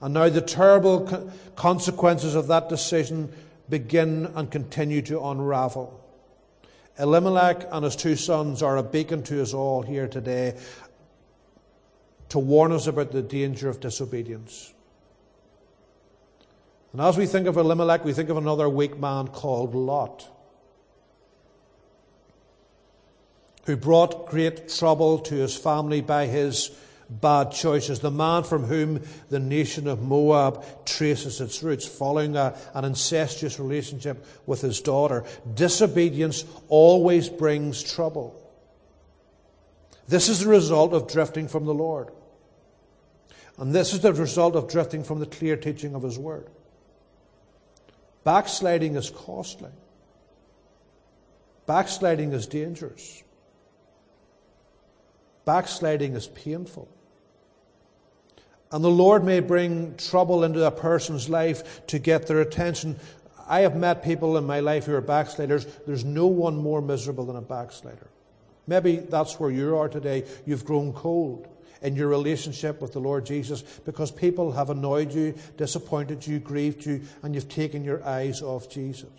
And 0.00 0.14
now 0.14 0.28
the 0.28 0.40
terrible 0.40 1.30
consequences 1.54 2.34
of 2.34 2.48
that 2.48 2.68
decision 2.68 3.32
begin 3.68 4.26
and 4.34 4.50
continue 4.50 5.02
to 5.02 5.24
unravel. 5.24 6.01
Elimelech 6.98 7.66
and 7.70 7.84
his 7.84 7.96
two 7.96 8.16
sons 8.16 8.62
are 8.62 8.76
a 8.76 8.82
beacon 8.82 9.22
to 9.24 9.40
us 9.40 9.54
all 9.54 9.82
here 9.82 10.06
today 10.06 10.58
to 12.28 12.38
warn 12.38 12.72
us 12.72 12.86
about 12.86 13.12
the 13.12 13.22
danger 13.22 13.68
of 13.68 13.80
disobedience. 13.80 14.72
And 16.92 17.00
as 17.00 17.16
we 17.16 17.26
think 17.26 17.46
of 17.46 17.56
Elimelech, 17.56 18.04
we 18.04 18.12
think 18.12 18.28
of 18.28 18.36
another 18.36 18.68
weak 18.68 18.98
man 18.98 19.28
called 19.28 19.74
Lot, 19.74 20.28
who 23.64 23.76
brought 23.76 24.26
great 24.26 24.68
trouble 24.68 25.18
to 25.20 25.34
his 25.34 25.56
family 25.56 26.02
by 26.02 26.26
his 26.26 26.70
bad 27.08 27.52
choices. 27.52 28.00
The 28.00 28.10
man 28.10 28.44
from 28.44 28.64
whom 28.64 29.02
the 29.28 29.38
nation 29.38 29.86
of 29.86 30.02
Moab 30.02 30.64
traces 30.84 31.40
its 31.40 31.62
roots, 31.62 31.86
following 31.86 32.36
a, 32.36 32.56
an 32.74 32.84
incestuous 32.84 33.58
relationship 33.58 34.24
with 34.46 34.60
his 34.60 34.80
daughter. 34.80 35.24
Disobedience 35.54 36.44
always 36.68 37.28
brings 37.28 37.82
trouble. 37.82 38.38
This 40.08 40.28
is 40.28 40.40
the 40.40 40.48
result 40.48 40.92
of 40.92 41.08
drifting 41.08 41.48
from 41.48 41.64
the 41.64 41.74
Lord. 41.74 42.10
And 43.58 43.74
this 43.74 43.92
is 43.92 44.00
the 44.00 44.12
result 44.12 44.56
of 44.56 44.68
drifting 44.68 45.04
from 45.04 45.20
the 45.20 45.26
clear 45.26 45.56
teaching 45.56 45.94
of 45.94 46.02
his 46.02 46.18
word. 46.18 46.48
Backsliding 48.24 48.96
is 48.96 49.10
costly. 49.10 49.70
Backsliding 51.66 52.32
is 52.32 52.46
dangerous. 52.46 53.22
Backsliding 55.44 56.14
is 56.14 56.28
painful. 56.28 56.88
And 58.70 58.82
the 58.82 58.90
Lord 58.90 59.22
may 59.24 59.40
bring 59.40 59.96
trouble 59.96 60.44
into 60.44 60.64
a 60.66 60.70
person's 60.70 61.28
life 61.28 61.86
to 61.88 61.98
get 61.98 62.26
their 62.26 62.40
attention. 62.40 62.98
I 63.46 63.60
have 63.60 63.76
met 63.76 64.02
people 64.02 64.38
in 64.38 64.44
my 64.44 64.60
life 64.60 64.86
who 64.86 64.94
are 64.94 65.02
backsliders. 65.02 65.66
There's 65.86 66.04
no 66.04 66.26
one 66.26 66.56
more 66.56 66.80
miserable 66.80 67.26
than 67.26 67.36
a 67.36 67.42
backslider. 67.42 68.08
Maybe 68.66 68.96
that's 68.96 69.38
where 69.38 69.50
you 69.50 69.76
are 69.76 69.88
today. 69.88 70.24
You've 70.46 70.64
grown 70.64 70.92
cold 70.92 71.48
in 71.82 71.96
your 71.96 72.08
relationship 72.08 72.80
with 72.80 72.92
the 72.92 73.00
Lord 73.00 73.26
Jesus 73.26 73.62
because 73.62 74.10
people 74.10 74.52
have 74.52 74.70
annoyed 74.70 75.12
you, 75.12 75.34
disappointed 75.56 76.26
you, 76.26 76.38
grieved 76.38 76.86
you, 76.86 77.02
and 77.22 77.34
you've 77.34 77.48
taken 77.48 77.84
your 77.84 78.02
eyes 78.06 78.40
off 78.40 78.70
Jesus. 78.70 79.10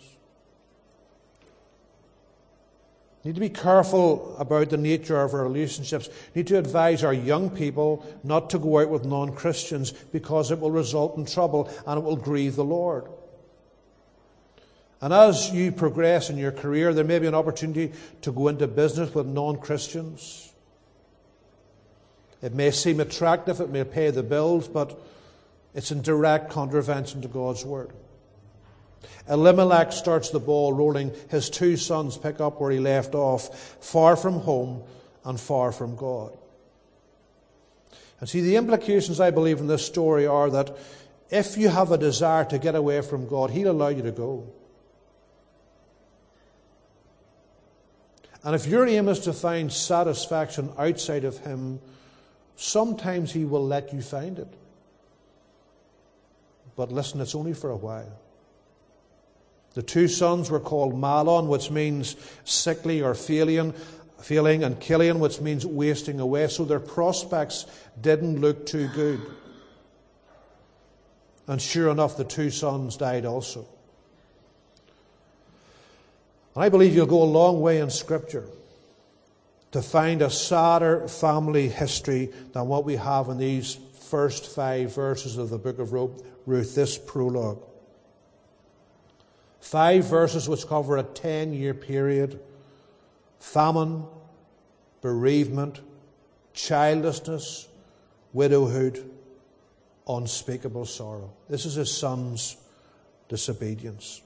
We 3.24 3.30
need 3.30 3.36
to 3.36 3.40
be 3.40 3.48
careful 3.48 4.36
about 4.38 4.68
the 4.68 4.76
nature 4.76 5.18
of 5.22 5.32
our 5.32 5.44
relationships. 5.44 6.10
We 6.34 6.40
need 6.40 6.48
to 6.48 6.58
advise 6.58 7.02
our 7.02 7.14
young 7.14 7.48
people 7.48 8.04
not 8.22 8.50
to 8.50 8.58
go 8.58 8.80
out 8.80 8.90
with 8.90 9.06
non 9.06 9.34
Christians 9.34 9.92
because 9.92 10.50
it 10.50 10.60
will 10.60 10.70
result 10.70 11.16
in 11.16 11.24
trouble 11.24 11.70
and 11.86 11.98
it 11.98 12.04
will 12.04 12.16
grieve 12.16 12.54
the 12.54 12.64
Lord. 12.64 13.06
And 15.00 15.14
as 15.14 15.50
you 15.50 15.72
progress 15.72 16.28
in 16.28 16.36
your 16.36 16.52
career, 16.52 16.92
there 16.92 17.04
may 17.04 17.18
be 17.18 17.26
an 17.26 17.34
opportunity 17.34 17.94
to 18.22 18.30
go 18.30 18.48
into 18.48 18.66
business 18.66 19.14
with 19.14 19.26
non 19.26 19.56
Christians. 19.56 20.52
It 22.42 22.52
may 22.52 22.72
seem 22.72 23.00
attractive, 23.00 23.58
it 23.58 23.70
may 23.70 23.84
pay 23.84 24.10
the 24.10 24.22
bills, 24.22 24.68
but 24.68 25.00
it's 25.74 25.90
in 25.90 26.02
direct 26.02 26.50
contravention 26.50 27.22
to 27.22 27.28
God's 27.28 27.64
word. 27.64 27.90
Elimelech 29.28 29.92
starts 29.92 30.30
the 30.30 30.40
ball 30.40 30.72
rolling. 30.72 31.12
His 31.30 31.50
two 31.50 31.76
sons 31.76 32.16
pick 32.16 32.40
up 32.40 32.60
where 32.60 32.70
he 32.70 32.78
left 32.78 33.14
off, 33.14 33.76
far 33.80 34.16
from 34.16 34.40
home 34.40 34.82
and 35.24 35.38
far 35.40 35.72
from 35.72 35.96
God. 35.96 36.36
And 38.20 38.28
see, 38.28 38.40
the 38.40 38.56
implications, 38.56 39.20
I 39.20 39.30
believe, 39.30 39.58
in 39.58 39.66
this 39.66 39.84
story 39.84 40.26
are 40.26 40.50
that 40.50 40.76
if 41.30 41.56
you 41.56 41.68
have 41.68 41.90
a 41.90 41.98
desire 41.98 42.44
to 42.46 42.58
get 42.58 42.74
away 42.74 43.00
from 43.02 43.26
God, 43.26 43.50
He'll 43.50 43.70
allow 43.70 43.88
you 43.88 44.02
to 44.02 44.12
go. 44.12 44.46
And 48.44 48.54
if 48.54 48.66
your 48.66 48.86
aim 48.86 49.08
is 49.08 49.20
to 49.20 49.32
find 49.32 49.72
satisfaction 49.72 50.72
outside 50.78 51.24
of 51.24 51.38
Him, 51.38 51.80
Sometimes 52.56 53.32
He 53.32 53.44
will 53.44 53.66
let 53.66 53.92
you 53.92 54.00
find 54.00 54.38
it. 54.38 54.52
But 56.76 56.92
listen, 56.92 57.20
it's 57.20 57.34
only 57.34 57.54
for 57.54 57.70
a 57.70 57.76
while. 57.76 58.20
The 59.74 59.82
two 59.82 60.08
sons 60.08 60.50
were 60.50 60.60
called 60.60 60.94
Mahlon, 60.94 61.48
which 61.48 61.70
means 61.70 62.16
sickly 62.44 63.02
or 63.02 63.14
failing, 63.14 63.72
failing, 64.20 64.62
and 64.62 64.80
Chilion, 64.80 65.18
which 65.18 65.40
means 65.40 65.66
wasting 65.66 66.20
away. 66.20 66.46
So 66.46 66.64
their 66.64 66.80
prospects 66.80 67.66
didn't 68.00 68.40
look 68.40 68.66
too 68.66 68.88
good. 68.88 69.20
And 71.46 71.60
sure 71.60 71.90
enough, 71.90 72.16
the 72.16 72.24
two 72.24 72.50
sons 72.50 72.96
died 72.96 73.26
also. 73.26 73.66
I 76.56 76.68
believe 76.68 76.94
you'll 76.94 77.06
go 77.06 77.22
a 77.22 77.24
long 77.24 77.60
way 77.60 77.80
in 77.80 77.90
Scripture 77.90 78.46
to 79.72 79.82
find 79.82 80.22
a 80.22 80.30
sadder 80.30 81.08
family 81.08 81.68
history 81.68 82.32
than 82.52 82.68
what 82.68 82.84
we 82.84 82.94
have 82.94 83.28
in 83.28 83.38
these 83.38 83.76
first 84.08 84.54
five 84.54 84.94
verses 84.94 85.36
of 85.36 85.50
the 85.50 85.58
book 85.58 85.80
of 85.80 85.92
Ruth, 85.92 86.74
this 86.76 86.96
prologue. 86.96 87.60
Five 89.64 90.04
verses 90.04 90.46
which 90.46 90.66
cover 90.66 90.98
a 90.98 91.02
10 91.02 91.54
year 91.54 91.72
period 91.72 92.38
famine, 93.38 94.04
bereavement, 95.00 95.80
childlessness, 96.52 97.66
widowhood, 98.34 99.10
unspeakable 100.06 100.84
sorrow. 100.84 101.32
This 101.48 101.64
is 101.64 101.76
his 101.76 101.90
son's 101.90 102.58
disobedience. 103.30 104.20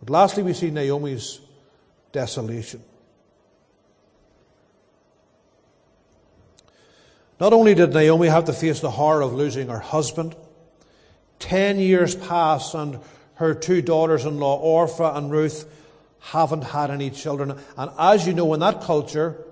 But 0.00 0.08
lastly, 0.08 0.42
we 0.42 0.54
see 0.54 0.70
Naomi's 0.70 1.40
desolation. 2.10 2.82
Not 7.38 7.52
only 7.52 7.74
did 7.74 7.92
Naomi 7.92 8.28
have 8.28 8.46
to 8.46 8.54
face 8.54 8.80
the 8.80 8.90
horror 8.90 9.20
of 9.20 9.34
losing 9.34 9.68
her 9.68 9.80
husband, 9.80 10.34
ten 11.38 11.78
years 11.78 12.14
pass 12.14 12.72
and 12.72 13.00
her 13.40 13.54
two 13.54 13.80
daughters 13.80 14.26
in 14.26 14.38
law, 14.38 14.62
Orpha 14.62 15.16
and 15.16 15.30
Ruth, 15.30 15.64
haven't 16.18 16.62
had 16.62 16.90
any 16.90 17.08
children. 17.08 17.58
And 17.74 17.90
as 17.98 18.26
you 18.26 18.34
know, 18.34 18.52
in 18.52 18.60
that 18.60 18.82
culture, 18.82 19.42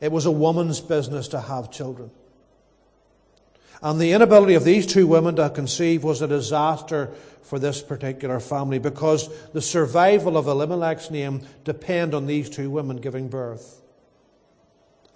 it 0.00 0.10
was 0.10 0.24
a 0.24 0.30
woman's 0.30 0.80
business 0.80 1.28
to 1.28 1.40
have 1.40 1.70
children. 1.70 2.10
And 3.82 4.00
the 4.00 4.12
inability 4.12 4.54
of 4.54 4.64
these 4.64 4.86
two 4.86 5.06
women 5.06 5.36
to 5.36 5.50
conceive 5.50 6.02
was 6.02 6.22
a 6.22 6.26
disaster 6.26 7.10
for 7.42 7.58
this 7.58 7.82
particular 7.82 8.40
family 8.40 8.78
because 8.78 9.28
the 9.52 9.60
survival 9.60 10.38
of 10.38 10.46
Elimelech's 10.46 11.10
name 11.10 11.42
depended 11.62 12.14
on 12.14 12.24
these 12.24 12.48
two 12.48 12.70
women 12.70 12.96
giving 12.96 13.28
birth. 13.28 13.82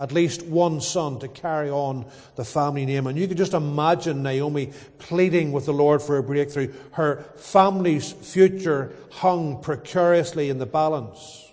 At 0.00 0.12
least 0.12 0.46
one 0.46 0.80
son 0.80 1.18
to 1.20 1.28
carry 1.28 1.70
on 1.70 2.06
the 2.36 2.44
family 2.44 2.86
name. 2.86 3.08
And 3.08 3.18
you 3.18 3.26
could 3.26 3.36
just 3.36 3.54
imagine 3.54 4.22
Naomi 4.22 4.72
pleading 4.98 5.50
with 5.50 5.66
the 5.66 5.72
Lord 5.72 6.02
for 6.02 6.18
a 6.18 6.22
breakthrough. 6.22 6.72
Her 6.92 7.24
family's 7.36 8.12
future 8.12 8.94
hung 9.10 9.60
precariously 9.60 10.50
in 10.50 10.58
the 10.58 10.66
balance. 10.66 11.46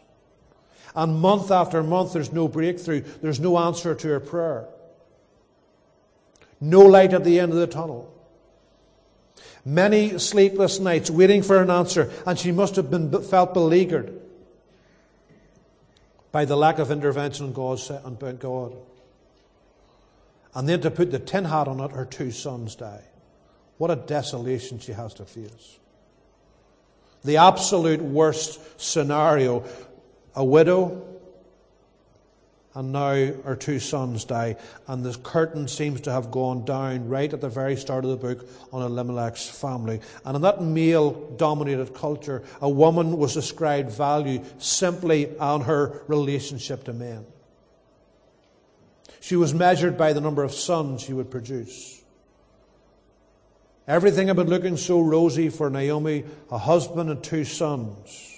And 0.96 1.20
month 1.20 1.50
after 1.50 1.82
month, 1.82 2.14
there's 2.14 2.32
no 2.32 2.48
breakthrough. 2.48 3.02
There's 3.02 3.40
no 3.40 3.58
answer 3.58 3.96
to 3.96 4.08
her 4.10 4.20
prayer. 4.20 4.68
No 6.62 6.82
light 6.82 7.14
at 7.14 7.24
the 7.24 7.40
end 7.40 7.52
of 7.52 7.58
the 7.58 7.68
tunnel. 7.68 8.12
Many 9.66 10.20
sleepless 10.20 10.80
nights 10.80 11.10
waiting 11.10 11.42
for 11.42 11.62
an 11.62 11.72
answer, 11.72 12.12
and 12.28 12.38
she 12.38 12.52
must 12.52 12.76
have 12.76 12.92
been 12.92 13.12
felt 13.24 13.56
beleaguered 13.56 14.22
by 16.36 16.44
the 16.44 16.58
lack 16.58 16.80
of 16.80 16.92
intervention 16.92 17.46
on 17.46 17.54
God's 17.54 17.90
on 17.90 18.16
God. 18.36 18.76
And 20.54 20.68
then 20.68 20.82
to 20.82 20.92
put 20.92 21.10
the 21.10 21.18
tin 21.18 21.46
hat 21.46 21.70
on 21.70 21.80
it, 21.80 21.92
her 21.92 22.04
two 22.04 22.30
sons 22.32 22.76
die. 22.76 23.06
What 23.78 23.90
a 23.90 23.96
desolation 23.96 24.80
she 24.80 24.92
has 24.92 25.14
to 25.14 25.24
face. 25.24 25.80
The 27.24 27.38
absolute 27.38 28.02
worst 28.02 28.82
scenario 28.82 29.64
a 30.36 30.44
widow 30.44 31.15
and 32.76 32.92
now 32.92 33.32
her 33.44 33.56
two 33.56 33.80
sons 33.80 34.26
die, 34.26 34.58
and 34.88 35.04
the 35.04 35.18
curtain 35.20 35.68
seems 35.68 36.02
to 36.02 36.12
have 36.12 36.30
gone 36.30 36.66
down 36.66 37.08
right 37.08 37.32
at 37.32 37.40
the 37.40 37.50
very 37.50 37.78
start 37.78 38.04
of 38.04 38.12
the 38.12 38.18
book 38.18 38.48
on 38.74 38.82
Elimelech's 38.82 39.50
family. 39.50 40.02
And 40.26 40.36
in 40.36 40.42
that 40.42 40.62
male 40.62 41.12
dominated 41.38 41.94
culture, 41.94 42.44
a 42.62 42.70
woman 42.70 43.18
was 43.18 43.38
ascribed 43.38 43.92
value 43.92 44.44
simply 44.58 45.38
on 45.40 45.62
her 45.62 46.02
relationship 46.08 46.84
to 46.84 46.94
men. 46.94 47.26
She 49.22 49.38
was 49.38 49.54
measured 49.54 49.98
by 49.98 50.12
the 50.14 50.22
number 50.22 50.44
of 50.44 50.54
sons 50.54 51.02
she 51.02 51.14
would 51.14 51.32
produce. 51.32 52.02
Everything 53.88 54.28
had 54.28 54.36
been 54.36 54.50
looking 54.50 54.78
so 54.78 55.00
rosy 55.00 55.50
for 55.50 55.70
Naomi 55.70 56.26
a 56.52 56.58
husband 56.58 57.10
and 57.10 57.24
two 57.24 57.46
sons. 57.46 58.35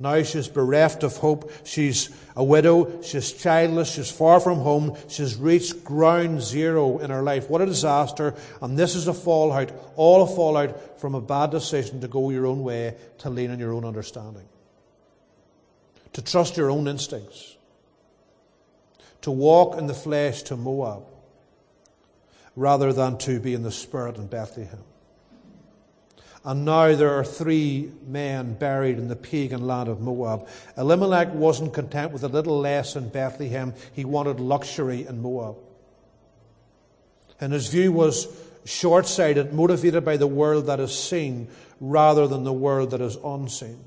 Now 0.00 0.22
she's 0.22 0.46
bereft 0.46 1.02
of 1.02 1.16
hope. 1.16 1.50
She's 1.64 2.10
a 2.36 2.44
widow. 2.44 3.02
She's 3.02 3.32
childless. 3.32 3.92
She's 3.94 4.10
far 4.10 4.38
from 4.38 4.58
home. 4.58 4.96
She's 5.08 5.36
reached 5.36 5.82
ground 5.82 6.40
zero 6.40 6.98
in 6.98 7.10
her 7.10 7.22
life. 7.22 7.50
What 7.50 7.62
a 7.62 7.66
disaster. 7.66 8.34
And 8.62 8.78
this 8.78 8.94
is 8.94 9.08
a 9.08 9.14
fallout, 9.14 9.72
all 9.96 10.22
a 10.22 10.26
fallout 10.26 11.00
from 11.00 11.16
a 11.16 11.20
bad 11.20 11.50
decision 11.50 12.00
to 12.02 12.08
go 12.08 12.30
your 12.30 12.46
own 12.46 12.62
way, 12.62 12.94
to 13.18 13.30
lean 13.30 13.50
on 13.50 13.58
your 13.58 13.72
own 13.72 13.84
understanding, 13.84 14.48
to 16.12 16.22
trust 16.22 16.56
your 16.56 16.70
own 16.70 16.86
instincts, 16.86 17.56
to 19.22 19.32
walk 19.32 19.76
in 19.78 19.88
the 19.88 19.94
flesh 19.94 20.42
to 20.42 20.56
Moab, 20.56 21.02
rather 22.54 22.92
than 22.92 23.18
to 23.18 23.40
be 23.40 23.52
in 23.52 23.64
the 23.64 23.72
spirit 23.72 24.16
in 24.16 24.28
Bethlehem. 24.28 24.84
And 26.48 26.64
now 26.64 26.94
there 26.94 27.12
are 27.12 27.24
three 27.24 27.92
men 28.06 28.54
buried 28.54 28.96
in 28.96 29.08
the 29.08 29.16
pagan 29.16 29.66
land 29.66 29.90
of 29.90 30.00
Moab. 30.00 30.48
Elimelech 30.78 31.34
wasn't 31.34 31.74
content 31.74 32.10
with 32.10 32.24
a 32.24 32.28
little 32.28 32.58
less 32.58 32.96
in 32.96 33.10
Bethlehem. 33.10 33.74
He 33.92 34.06
wanted 34.06 34.40
luxury 34.40 35.06
in 35.06 35.20
Moab. 35.20 35.56
And 37.38 37.52
his 37.52 37.68
view 37.68 37.92
was 37.92 38.28
short 38.64 39.06
sighted, 39.06 39.52
motivated 39.52 40.06
by 40.06 40.16
the 40.16 40.26
world 40.26 40.68
that 40.68 40.80
is 40.80 40.98
seen 40.98 41.48
rather 41.80 42.26
than 42.26 42.44
the 42.44 42.52
world 42.54 42.92
that 42.92 43.02
is 43.02 43.18
unseen. 43.22 43.84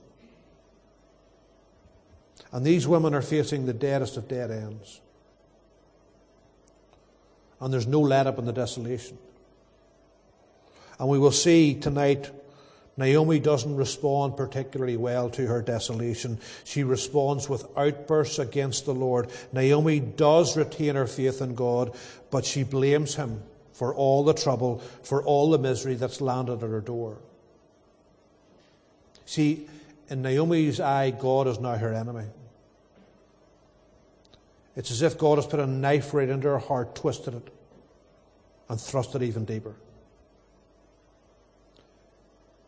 And 2.52 2.64
these 2.64 2.88
women 2.88 3.16
are 3.16 3.24
facing 3.24 3.66
the 3.66 3.74
deadest 3.74 4.18
of 4.18 4.28
dead 4.28 4.52
ends. 4.52 5.02
And 7.60 7.74
there's 7.74 7.88
no 7.88 8.02
let 8.02 8.28
up 8.28 8.38
in 8.38 8.46
the 8.46 8.54
desolation. 8.54 9.18
And 11.00 11.10
we 11.10 11.18
will 11.18 11.32
see 11.32 11.74
tonight 11.74 12.30
Naomi 13.02 13.40
doesn't 13.40 13.76
respond 13.76 14.38
particularly 14.38 14.96
well 14.96 15.28
to 15.32 15.48
her 15.48 15.64
desolation. 15.64 16.40
She 16.64 16.84
responds 16.84 17.50
with 17.50 17.66
outbursts 17.76 18.38
against 18.38 18.86
the 18.86 18.94
Lord. 18.94 19.32
Naomi 19.52 20.00
does 20.00 20.56
retain 20.56 20.94
her 20.94 21.08
faith 21.08 21.42
in 21.42 21.56
God, 21.56 21.96
but 22.30 22.46
she 22.46 22.62
blames 22.62 23.16
him 23.16 23.42
for 23.74 23.96
all 23.96 24.24
the 24.24 24.36
trouble, 24.36 24.84
for 25.02 25.24
all 25.24 25.50
the 25.50 25.58
misery 25.58 25.96
that's 25.96 26.22
landed 26.22 26.64
at 26.64 26.70
her 26.70 26.80
door. 26.80 27.18
See, 29.26 29.68
in 30.08 30.22
Naomi's 30.22 30.80
eye, 30.80 31.10
God 31.10 31.48
is 31.48 31.60
now 31.60 31.78
her 31.78 31.94
enemy. 31.94 32.26
It's 34.76 34.92
as 34.92 35.02
if 35.02 35.18
God 35.18 35.40
has 35.40 35.48
put 35.48 35.60
a 35.60 35.66
knife 35.66 36.14
right 36.14 36.30
into 36.30 36.50
her 36.50 36.60
heart, 36.60 36.94
twisted 36.94 37.34
it, 37.34 37.50
and 38.70 38.80
thrust 38.80 39.16
it 39.16 39.24
even 39.24 39.44
deeper. 39.44 39.74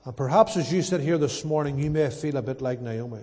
And 0.06 0.16
perhaps 0.16 0.58
as 0.58 0.72
you 0.72 0.82
sit 0.82 1.02
here 1.02 1.18
this 1.18 1.46
morning, 1.46 1.80
you 1.80 1.90
may 1.90 2.10
feel 2.10 2.38
a 2.38 2.42
bit 2.42 2.62
like 2.62 2.82
Naomi, 2.82 3.22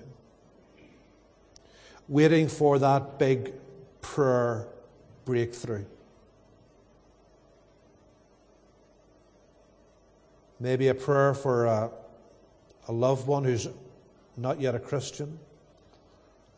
waiting 2.09 2.49
for 2.49 2.79
that 2.79 3.19
big 3.19 3.53
prayer 4.01 4.67
breakthrough. 5.27 5.85
Maybe 10.59 10.89
a 10.89 10.95
prayer 10.95 11.35
for 11.35 11.67
a, 11.67 11.91
a 12.89 12.93
loved 12.93 13.27
one 13.27 13.45
who's 13.45 13.69
not 14.37 14.61
yet 14.61 14.75
a 14.75 14.79
Christian, 14.79 15.39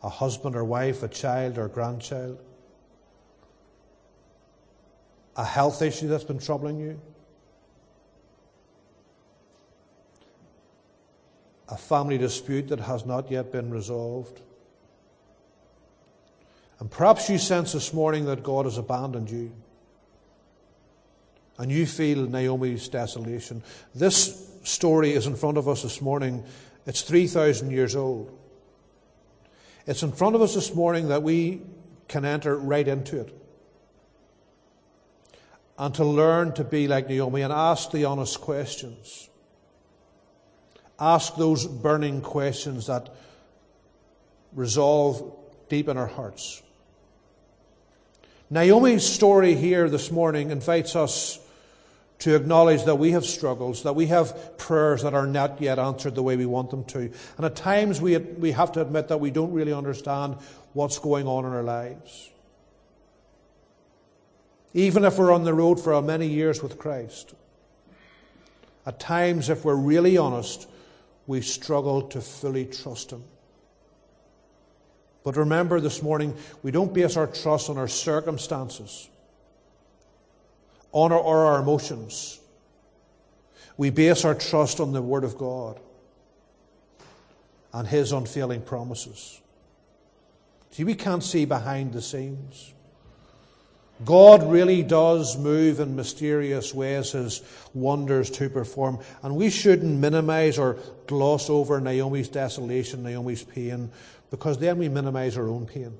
a 0.01 0.09
husband 0.09 0.55
or 0.55 0.63
wife, 0.63 1.03
a 1.03 1.07
child 1.07 1.57
or 1.57 1.67
grandchild, 1.67 2.39
a 5.35 5.43
health 5.43 5.81
issue 5.81 6.07
that's 6.07 6.23
been 6.23 6.39
troubling 6.39 6.79
you. 6.79 6.99
A 11.69 11.77
family 11.77 12.17
dispute 12.17 12.67
that 12.69 12.79
has 12.79 13.05
not 13.05 13.31
yet 13.31 13.51
been 13.51 13.69
resolved. 13.69 14.41
And 16.79 16.91
perhaps 16.91 17.29
you 17.29 17.37
sense 17.37 17.71
this 17.71 17.93
morning 17.93 18.25
that 18.25 18.43
God 18.43 18.65
has 18.65 18.77
abandoned 18.77 19.29
you. 19.29 19.53
And 21.57 21.71
you 21.71 21.85
feel 21.85 22.27
Naomi's 22.27 22.89
desolation. 22.89 23.63
This 23.95 24.51
story 24.63 25.13
is 25.13 25.27
in 25.27 25.35
front 25.35 25.57
of 25.57 25.67
us 25.67 25.83
this 25.83 26.01
morning. 26.01 26.43
It's 26.85 27.01
3,000 27.01 27.71
years 27.71 27.95
old. 27.95 28.37
It's 29.85 30.03
in 30.03 30.11
front 30.11 30.35
of 30.35 30.41
us 30.41 30.55
this 30.55 30.73
morning 30.73 31.09
that 31.09 31.23
we 31.23 31.61
can 32.07 32.25
enter 32.25 32.57
right 32.57 32.87
into 32.87 33.21
it. 33.21 33.39
And 35.77 35.93
to 35.95 36.03
learn 36.03 36.53
to 36.53 36.63
be 36.63 36.87
like 36.87 37.07
Naomi 37.07 37.41
and 37.41 37.53
ask 37.53 37.91
the 37.91 38.05
honest 38.05 38.41
questions 38.41 39.29
ask 41.03 41.35
those 41.35 41.65
burning 41.67 42.21
questions 42.21 42.87
that 42.87 43.09
resolve 44.53 45.35
deep 45.69 45.87
in 45.87 45.97
our 45.97 46.07
hearts. 46.07 46.61
Naomi's 48.49 49.05
story 49.05 49.55
here 49.55 49.89
this 49.89 50.11
morning 50.11 50.51
invites 50.51 50.95
us 50.95 51.39
to 52.19 52.35
acknowledge 52.35 52.83
that 52.85 52.95
we 52.95 53.11
have 53.11 53.25
struggles, 53.25 53.83
that 53.83 53.95
we 53.95 54.05
have 54.05 54.57
prayers 54.57 55.01
that 55.01 55.13
are 55.13 55.27
not 55.27 55.59
yet 55.59 55.77
answered 55.77 56.15
the 56.15 56.23
way 56.23 56.37
we 56.37 56.45
want 56.45 56.69
them 56.69 56.85
to. 56.85 57.11
And 57.37 57.45
at 57.45 57.55
times 57.55 57.99
we, 57.99 58.17
we 58.17 58.51
have 58.51 58.71
to 58.73 58.81
admit 58.81 59.09
that 59.09 59.19
we 59.19 59.31
don't 59.31 59.51
really 59.51 59.73
understand 59.73 60.37
what's 60.73 60.99
going 60.99 61.27
on 61.27 61.45
in 61.45 61.51
our 61.51 61.63
lives. 61.63 62.29
Even 64.73 65.03
if 65.03 65.17
we're 65.17 65.33
on 65.33 65.43
the 65.43 65.53
road 65.53 65.79
for 65.79 65.99
many 66.01 66.27
years 66.27 66.63
with 66.63 66.77
Christ. 66.77 67.33
At 68.85 68.99
times, 68.99 69.49
if 69.49 69.63
we're 69.65 69.75
really 69.75 70.17
honest, 70.17 70.67
we 71.27 71.41
struggle 71.41 72.03
to 72.09 72.21
fully 72.21 72.65
trust 72.65 73.11
Him. 73.11 73.23
But 75.23 75.37
remember 75.37 75.79
this 75.79 76.01
morning, 76.03 76.35
we 76.63 76.71
don't 76.71 76.93
base 76.93 77.15
our 77.15 77.27
trust 77.27 77.69
on 77.69 77.77
our 77.77 77.87
circumstances, 77.87 79.09
on 80.91 81.11
our, 81.11 81.19
or 81.19 81.45
our 81.45 81.61
emotions. 81.61 82.39
We 83.77 83.89
base 83.89 84.25
our 84.25 84.35
trust 84.35 84.79
on 84.79 84.91
the 84.91 85.01
Word 85.01 85.23
of 85.23 85.37
God 85.37 85.79
and 87.71 87.87
His 87.87 88.11
unfailing 88.11 88.61
promises. 88.61 89.41
See, 90.71 90.83
we 90.83 90.95
can't 90.95 91.23
see 91.23 91.45
behind 91.45 91.93
the 91.93 92.01
scenes. 92.01 92.73
God 94.05 94.43
really 94.43 94.83
does 94.83 95.37
move 95.37 95.79
in 95.79 95.95
mysterious 95.95 96.73
ways, 96.73 97.11
his 97.11 97.41
wonders 97.73 98.29
to 98.31 98.49
perform. 98.49 98.99
And 99.21 99.35
we 99.35 99.49
shouldn't 99.49 99.99
minimize 99.99 100.57
or 100.57 100.77
gloss 101.07 101.49
over 101.49 101.79
Naomi's 101.79 102.27
desolation, 102.27 103.03
Naomi's 103.03 103.43
pain, 103.43 103.91
because 104.29 104.57
then 104.57 104.79
we 104.79 104.89
minimize 104.89 105.37
our 105.37 105.47
own 105.47 105.67
pain. 105.67 105.95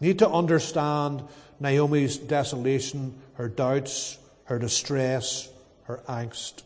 Need 0.00 0.18
to 0.20 0.28
understand 0.28 1.22
Naomi's 1.60 2.16
desolation, 2.16 3.14
her 3.34 3.48
doubts, 3.48 4.18
her 4.44 4.58
distress, 4.58 5.48
her 5.84 6.02
angst. 6.08 6.62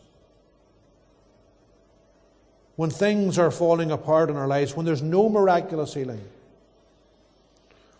When 2.77 2.89
things 2.89 3.37
are 3.37 3.51
falling 3.51 3.91
apart 3.91 4.29
in 4.29 4.37
our 4.37 4.47
lives, 4.47 4.75
when 4.75 4.85
there's 4.85 5.01
no 5.01 5.29
miraculous 5.29 5.93
healing, 5.93 6.21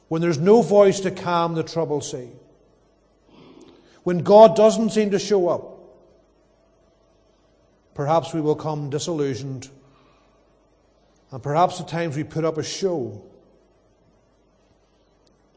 when 0.07 0.21
there's 0.21 0.37
no 0.37 0.61
voice 0.61 0.99
to 1.01 1.11
calm 1.11 1.55
the 1.55 1.63
troubled 1.63 2.03
sea, 2.03 2.29
when 4.03 4.19
God 4.19 4.55
doesn't 4.55 4.91
seem 4.91 5.11
to 5.11 5.19
show 5.19 5.49
up, 5.49 5.79
perhaps 7.95 8.33
we 8.33 8.41
will 8.41 8.55
come 8.55 8.89
disillusioned, 8.89 9.69
and 11.31 11.41
perhaps 11.41 11.81
at 11.81 11.87
times 11.87 12.15
we 12.15 12.23
put 12.23 12.45
up 12.45 12.57
a 12.57 12.63
show. 12.63 13.23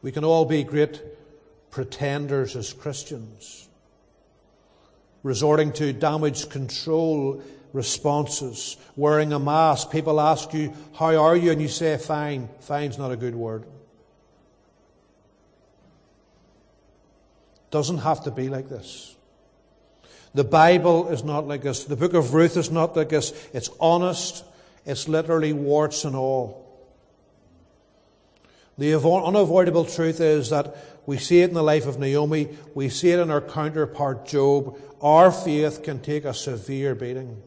We 0.01 0.11
can 0.11 0.23
all 0.23 0.45
be 0.45 0.63
great 0.63 1.01
pretenders 1.69 2.55
as 2.55 2.73
Christians, 2.73 3.69
resorting 5.21 5.71
to 5.73 5.93
damage 5.93 6.49
control 6.49 7.43
responses, 7.71 8.77
wearing 8.95 9.31
a 9.31 9.39
mask. 9.39 9.91
People 9.91 10.19
ask 10.19 10.53
you, 10.53 10.73
How 10.95 11.15
are 11.15 11.35
you? 11.35 11.51
And 11.51 11.61
you 11.61 11.67
say, 11.67 11.97
Fine. 11.97 12.49
Fine's 12.61 12.97
not 12.97 13.11
a 13.11 13.15
good 13.15 13.35
word. 13.35 13.65
Doesn't 17.71 17.99
have 17.99 18.23
to 18.23 18.31
be 18.31 18.49
like 18.49 18.69
this. 18.69 19.15
The 20.33 20.43
Bible 20.43 21.09
is 21.09 21.23
not 21.23 21.47
like 21.47 21.61
this. 21.61 21.85
The 21.85 21.95
book 21.95 22.13
of 22.13 22.33
Ruth 22.33 22.57
is 22.57 22.71
not 22.71 22.95
like 22.95 23.09
this. 23.09 23.33
It's 23.53 23.69
honest. 23.79 24.43
It's 24.85 25.07
literally 25.07 25.53
warts 25.53 26.05
and 26.05 26.15
all. 26.15 26.65
The 28.77 28.95
unavoidable 28.95 29.85
truth 29.85 30.21
is 30.21 30.51
that 30.51 30.75
we 31.05 31.17
see 31.17 31.41
it 31.41 31.49
in 31.49 31.55
the 31.55 31.63
life 31.63 31.85
of 31.85 31.99
Naomi, 31.99 32.49
we 32.75 32.87
see 32.89 33.09
it 33.09 33.19
in 33.19 33.29
our 33.29 33.41
counterpart 33.41 34.25
Job. 34.25 34.77
Our 35.01 35.31
faith 35.31 35.83
can 35.83 35.99
take 35.99 36.23
a 36.23 36.33
severe 36.33 36.95
beating. 36.95 37.41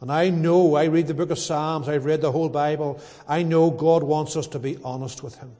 And 0.00 0.12
I 0.12 0.30
know, 0.30 0.76
I 0.76 0.84
read 0.84 1.08
the 1.08 1.14
book 1.14 1.30
of 1.30 1.38
Psalms, 1.38 1.88
I've 1.88 2.04
read 2.04 2.20
the 2.20 2.30
whole 2.30 2.48
Bible, 2.48 3.00
I 3.26 3.42
know 3.42 3.70
God 3.70 4.02
wants 4.04 4.36
us 4.36 4.46
to 4.48 4.58
be 4.58 4.78
honest 4.84 5.22
with 5.22 5.36
Him. 5.36 5.56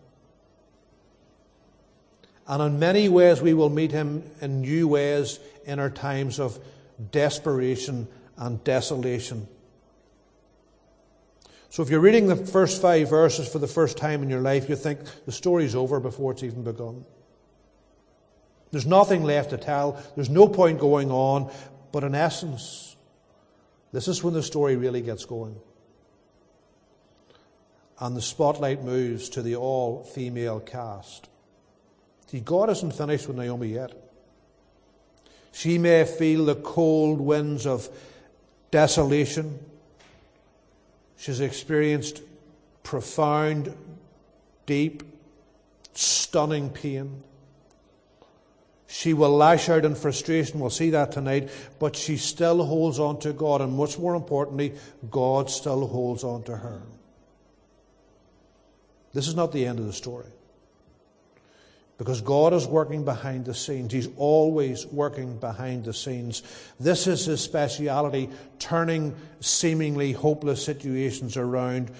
And 2.48 2.62
in 2.62 2.78
many 2.78 3.10
ways, 3.10 3.42
we 3.42 3.52
will 3.52 3.68
meet 3.68 3.92
him 3.92 4.22
in 4.40 4.62
new 4.62 4.88
ways 4.88 5.38
in 5.66 5.78
our 5.78 5.90
times 5.90 6.40
of 6.40 6.58
desperation 7.10 8.08
and 8.38 8.64
desolation. 8.64 9.46
So, 11.68 11.82
if 11.82 11.90
you're 11.90 12.00
reading 12.00 12.26
the 12.26 12.36
first 12.36 12.80
five 12.80 13.10
verses 13.10 13.46
for 13.46 13.58
the 13.58 13.66
first 13.66 13.98
time 13.98 14.22
in 14.22 14.30
your 14.30 14.40
life, 14.40 14.70
you 14.70 14.76
think 14.76 15.00
the 15.26 15.32
story's 15.32 15.74
over 15.74 16.00
before 16.00 16.32
it's 16.32 16.42
even 16.42 16.64
begun. 16.64 17.04
There's 18.70 18.86
nothing 18.86 19.24
left 19.24 19.50
to 19.50 19.58
tell, 19.58 20.02
there's 20.14 20.30
no 20.30 20.48
point 20.48 20.78
going 20.78 21.10
on, 21.10 21.52
but 21.92 22.04
in 22.04 22.14
essence, 22.14 22.96
this 23.92 24.08
is 24.08 24.24
when 24.24 24.34
the 24.34 24.42
story 24.42 24.76
really 24.76 25.02
gets 25.02 25.26
going. 25.26 25.56
And 28.00 28.16
the 28.16 28.22
spotlight 28.22 28.84
moves 28.84 29.28
to 29.30 29.42
the 29.42 29.56
all 29.56 30.04
female 30.04 30.60
cast. 30.60 31.28
See, 32.28 32.40
God 32.40 32.68
isn't 32.70 32.94
finished 32.94 33.26
with 33.26 33.38
Naomi 33.38 33.68
yet. 33.68 33.92
She 35.52 35.78
may 35.78 36.04
feel 36.04 36.44
the 36.44 36.54
cold 36.54 37.20
winds 37.20 37.66
of 37.66 37.88
desolation. 38.70 39.58
She's 41.16 41.40
experienced 41.40 42.22
profound, 42.82 43.74
deep, 44.66 45.02
stunning 45.94 46.68
pain. 46.68 47.22
She 48.86 49.14
will 49.14 49.34
lash 49.34 49.68
out 49.70 49.84
in 49.86 49.94
frustration. 49.94 50.60
We'll 50.60 50.70
see 50.70 50.90
that 50.90 51.12
tonight. 51.12 51.50
But 51.78 51.96
she 51.96 52.18
still 52.18 52.64
holds 52.64 52.98
on 52.98 53.18
to 53.20 53.32
God. 53.32 53.62
And 53.62 53.72
much 53.72 53.98
more 53.98 54.14
importantly, 54.14 54.74
God 55.10 55.50
still 55.50 55.86
holds 55.86 56.24
on 56.24 56.42
to 56.44 56.56
her. 56.56 56.82
This 59.14 59.28
is 59.28 59.34
not 59.34 59.52
the 59.52 59.66
end 59.66 59.78
of 59.78 59.86
the 59.86 59.92
story. 59.92 60.26
Because 61.98 62.20
God 62.20 62.52
is 62.54 62.66
working 62.66 63.04
behind 63.04 63.44
the 63.44 63.54
scenes. 63.54 63.92
He's 63.92 64.08
always 64.16 64.86
working 64.86 65.36
behind 65.36 65.84
the 65.84 65.92
scenes. 65.92 66.42
This 66.78 67.08
is 67.08 67.26
His 67.26 67.40
speciality, 67.40 68.30
turning 68.60 69.16
seemingly 69.40 70.12
hopeless 70.12 70.64
situations 70.64 71.36
around 71.36 71.90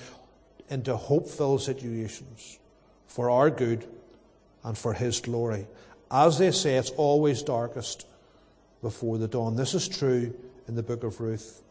into 0.71 0.97
hopeful 0.97 1.59
situations 1.59 2.59
for 3.09 3.29
our 3.29 3.51
good 3.51 3.89
and 4.63 4.79
for 4.79 4.93
His 4.95 5.21
glory. 5.21 5.67
As 6.11 6.39
they 6.39 6.53
say, 6.53 6.77
it's 6.77 6.91
always 6.91 7.43
darkest 7.43 8.07
before 8.83 9.19
the 9.19 9.29
dawn. 9.29 9.57
This 9.57 9.75
is 9.75 9.89
true 9.89 10.33
in 10.69 10.77
the 10.77 10.83
book 10.83 11.03
of 11.03 11.21
Ruth. 11.21 11.63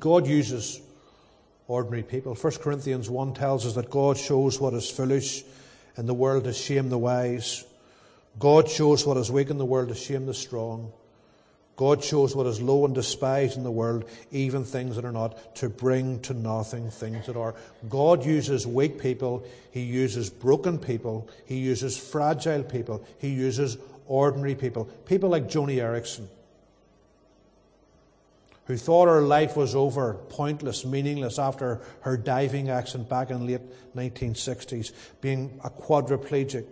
God 0.00 0.26
uses 0.26 0.80
ordinary 1.68 2.02
people. 2.02 2.34
1 2.34 2.52
Corinthians 2.54 3.08
1 3.08 3.34
tells 3.34 3.64
us 3.64 3.74
that 3.74 3.88
God 3.88 4.16
shows 4.16 4.58
what 4.58 4.74
is 4.74 4.90
foolish 4.90 5.44
in 5.96 6.06
the 6.06 6.14
world 6.14 6.44
to 6.44 6.52
shame 6.52 6.88
the 6.88 6.98
wise. 6.98 7.64
God 8.38 8.68
shows 8.68 9.06
what 9.06 9.16
is 9.16 9.30
weak 9.30 9.50
in 9.50 9.58
the 9.58 9.64
world 9.64 9.88
to 9.88 9.94
shame 9.94 10.26
the 10.26 10.34
strong. 10.34 10.92
God 11.76 12.02
shows 12.02 12.34
what 12.34 12.46
is 12.46 12.60
low 12.60 12.86
and 12.86 12.94
despised 12.94 13.58
in 13.58 13.64
the 13.64 13.70
world, 13.70 14.08
even 14.30 14.64
things 14.64 14.96
that 14.96 15.04
are 15.04 15.12
not, 15.12 15.56
to 15.56 15.68
bring 15.68 16.20
to 16.20 16.32
nothing 16.32 16.90
things 16.90 17.26
that 17.26 17.36
are. 17.36 17.54
God 17.88 18.24
uses 18.24 18.66
weak 18.66 18.98
people. 18.98 19.46
He 19.72 19.82
uses 19.82 20.30
broken 20.30 20.78
people. 20.78 21.28
He 21.44 21.58
uses 21.58 21.96
fragile 21.98 22.62
people. 22.62 23.04
He 23.18 23.28
uses 23.28 23.76
ordinary 24.06 24.54
people. 24.54 24.86
People 25.04 25.28
like 25.28 25.48
Joni 25.48 25.76
Eareckson 25.76 26.28
who 28.66 28.76
thought 28.76 29.06
her 29.06 29.22
life 29.22 29.56
was 29.56 29.74
over, 29.74 30.14
pointless, 30.28 30.84
meaningless 30.84 31.38
after 31.38 31.80
her 32.00 32.16
diving 32.16 32.68
accident 32.68 33.08
back 33.08 33.30
in 33.30 33.46
the 33.46 33.52
late 33.52 33.94
1960s, 33.94 34.92
being 35.20 35.60
a 35.62 35.70
quadriplegic. 35.70 36.66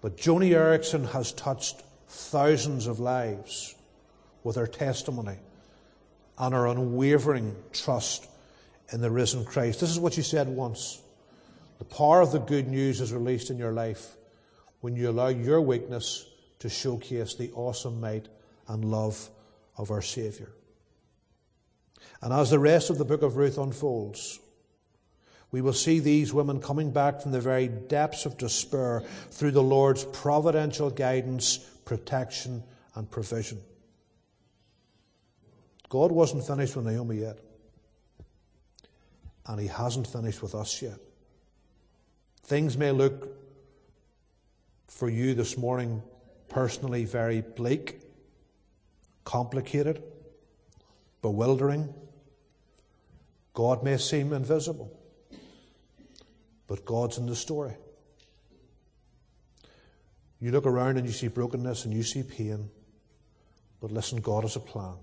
But 0.00 0.16
Joni 0.16 0.50
Eareckson 0.50 1.10
has 1.12 1.32
touched 1.32 1.82
thousands 2.08 2.86
of 2.86 2.98
lives 2.98 3.74
with 4.42 4.56
her 4.56 4.66
testimony 4.66 5.36
and 6.38 6.54
her 6.54 6.66
unwavering 6.66 7.54
trust 7.72 8.26
in 8.92 9.00
the 9.00 9.10
risen 9.10 9.44
Christ. 9.44 9.80
This 9.80 9.90
is 9.90 9.98
what 10.00 10.14
she 10.14 10.22
said 10.22 10.48
once. 10.48 11.00
The 11.78 11.84
power 11.84 12.22
of 12.22 12.32
the 12.32 12.38
good 12.38 12.68
news 12.68 13.02
is 13.02 13.12
released 13.12 13.50
in 13.50 13.58
your 13.58 13.72
life 13.72 14.16
when 14.80 14.96
you 14.96 15.10
allow 15.10 15.28
your 15.28 15.60
weakness 15.60 16.26
to 16.60 16.70
showcase 16.70 17.34
the 17.34 17.52
awesome 17.52 18.00
might 18.00 18.28
and 18.68 18.84
love 18.84 19.28
of 19.76 19.90
our 19.90 20.02
Saviour. 20.02 20.50
And 22.22 22.32
as 22.32 22.50
the 22.50 22.58
rest 22.58 22.90
of 22.90 22.98
the 22.98 23.04
book 23.04 23.22
of 23.22 23.36
Ruth 23.36 23.58
unfolds, 23.58 24.40
we 25.50 25.60
will 25.60 25.72
see 25.72 26.00
these 26.00 26.34
women 26.34 26.60
coming 26.60 26.90
back 26.90 27.20
from 27.20 27.32
the 27.32 27.40
very 27.40 27.68
depths 27.68 28.26
of 28.26 28.36
despair 28.36 29.02
through 29.30 29.52
the 29.52 29.62
Lord's 29.62 30.04
providential 30.04 30.90
guidance, 30.90 31.58
protection, 31.84 32.62
and 32.94 33.10
provision. 33.10 33.60
God 35.88 36.10
wasn't 36.10 36.46
finished 36.46 36.74
with 36.74 36.86
Naomi 36.86 37.18
yet. 37.18 37.38
And 39.46 39.60
He 39.60 39.68
hasn't 39.68 40.08
finished 40.08 40.42
with 40.42 40.54
us 40.54 40.82
yet. 40.82 40.98
Things 42.42 42.76
may 42.76 42.90
look 42.90 43.28
for 44.88 45.08
you 45.08 45.34
this 45.34 45.56
morning 45.56 46.02
personally 46.48 47.04
very 47.04 47.42
bleak 47.42 48.00
complicated, 49.26 50.02
bewildering. 51.20 51.92
God 53.52 53.82
may 53.82 53.98
seem 53.98 54.32
invisible, 54.32 54.90
but 56.66 56.86
God's 56.86 57.18
in 57.18 57.26
the 57.26 57.36
story. 57.36 57.74
You 60.40 60.52
look 60.52 60.64
around 60.64 60.96
and 60.96 61.06
you 61.06 61.12
see 61.12 61.28
brokenness 61.28 61.84
and 61.84 61.92
you 61.92 62.02
see 62.02 62.22
pain, 62.22 62.70
but 63.80 63.90
listen, 63.90 64.20
God 64.20 64.44
has 64.44 64.56
a 64.56 64.60
plan. 64.60 64.94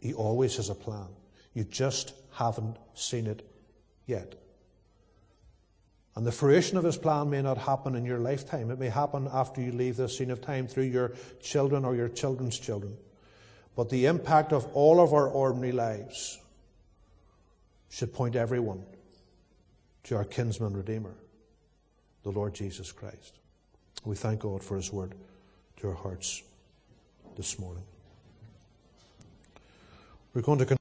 He 0.00 0.12
always 0.12 0.56
has 0.56 0.68
a 0.68 0.74
plan. 0.74 1.08
You 1.54 1.64
just 1.64 2.12
haven't 2.32 2.76
seen 2.94 3.26
it 3.26 3.48
yet. 4.06 4.34
And 6.16 6.24
the 6.24 6.32
fruition 6.32 6.76
of 6.76 6.84
his 6.84 6.96
plan 6.96 7.30
may 7.30 7.42
not 7.42 7.58
happen 7.58 7.96
in 7.96 8.04
your 8.04 8.20
lifetime. 8.20 8.70
It 8.70 8.78
may 8.78 8.88
happen 8.88 9.28
after 9.32 9.60
you 9.60 9.72
leave 9.72 9.96
this 9.96 10.16
scene 10.16 10.30
of 10.30 10.40
time 10.40 10.68
through 10.68 10.84
your 10.84 11.12
children 11.42 11.84
or 11.84 11.96
your 11.96 12.08
children's 12.08 12.58
children. 12.58 12.96
But 13.74 13.90
the 13.90 14.06
impact 14.06 14.52
of 14.52 14.66
all 14.74 15.00
of 15.00 15.12
our 15.12 15.26
ordinary 15.26 15.72
lives 15.72 16.38
should 17.90 18.12
point 18.12 18.36
everyone 18.36 18.84
to 20.04 20.16
our 20.16 20.24
kinsman 20.24 20.74
redeemer, 20.74 21.14
the 22.22 22.30
Lord 22.30 22.54
Jesus 22.54 22.92
Christ. 22.92 23.38
We 24.04 24.14
thank 24.14 24.40
God 24.40 24.62
for 24.62 24.76
his 24.76 24.92
word 24.92 25.14
to 25.78 25.88
our 25.88 25.94
hearts 25.94 26.42
this 27.36 27.58
morning. 27.58 27.84
We're 30.32 30.42
going 30.42 30.58
to 30.58 30.66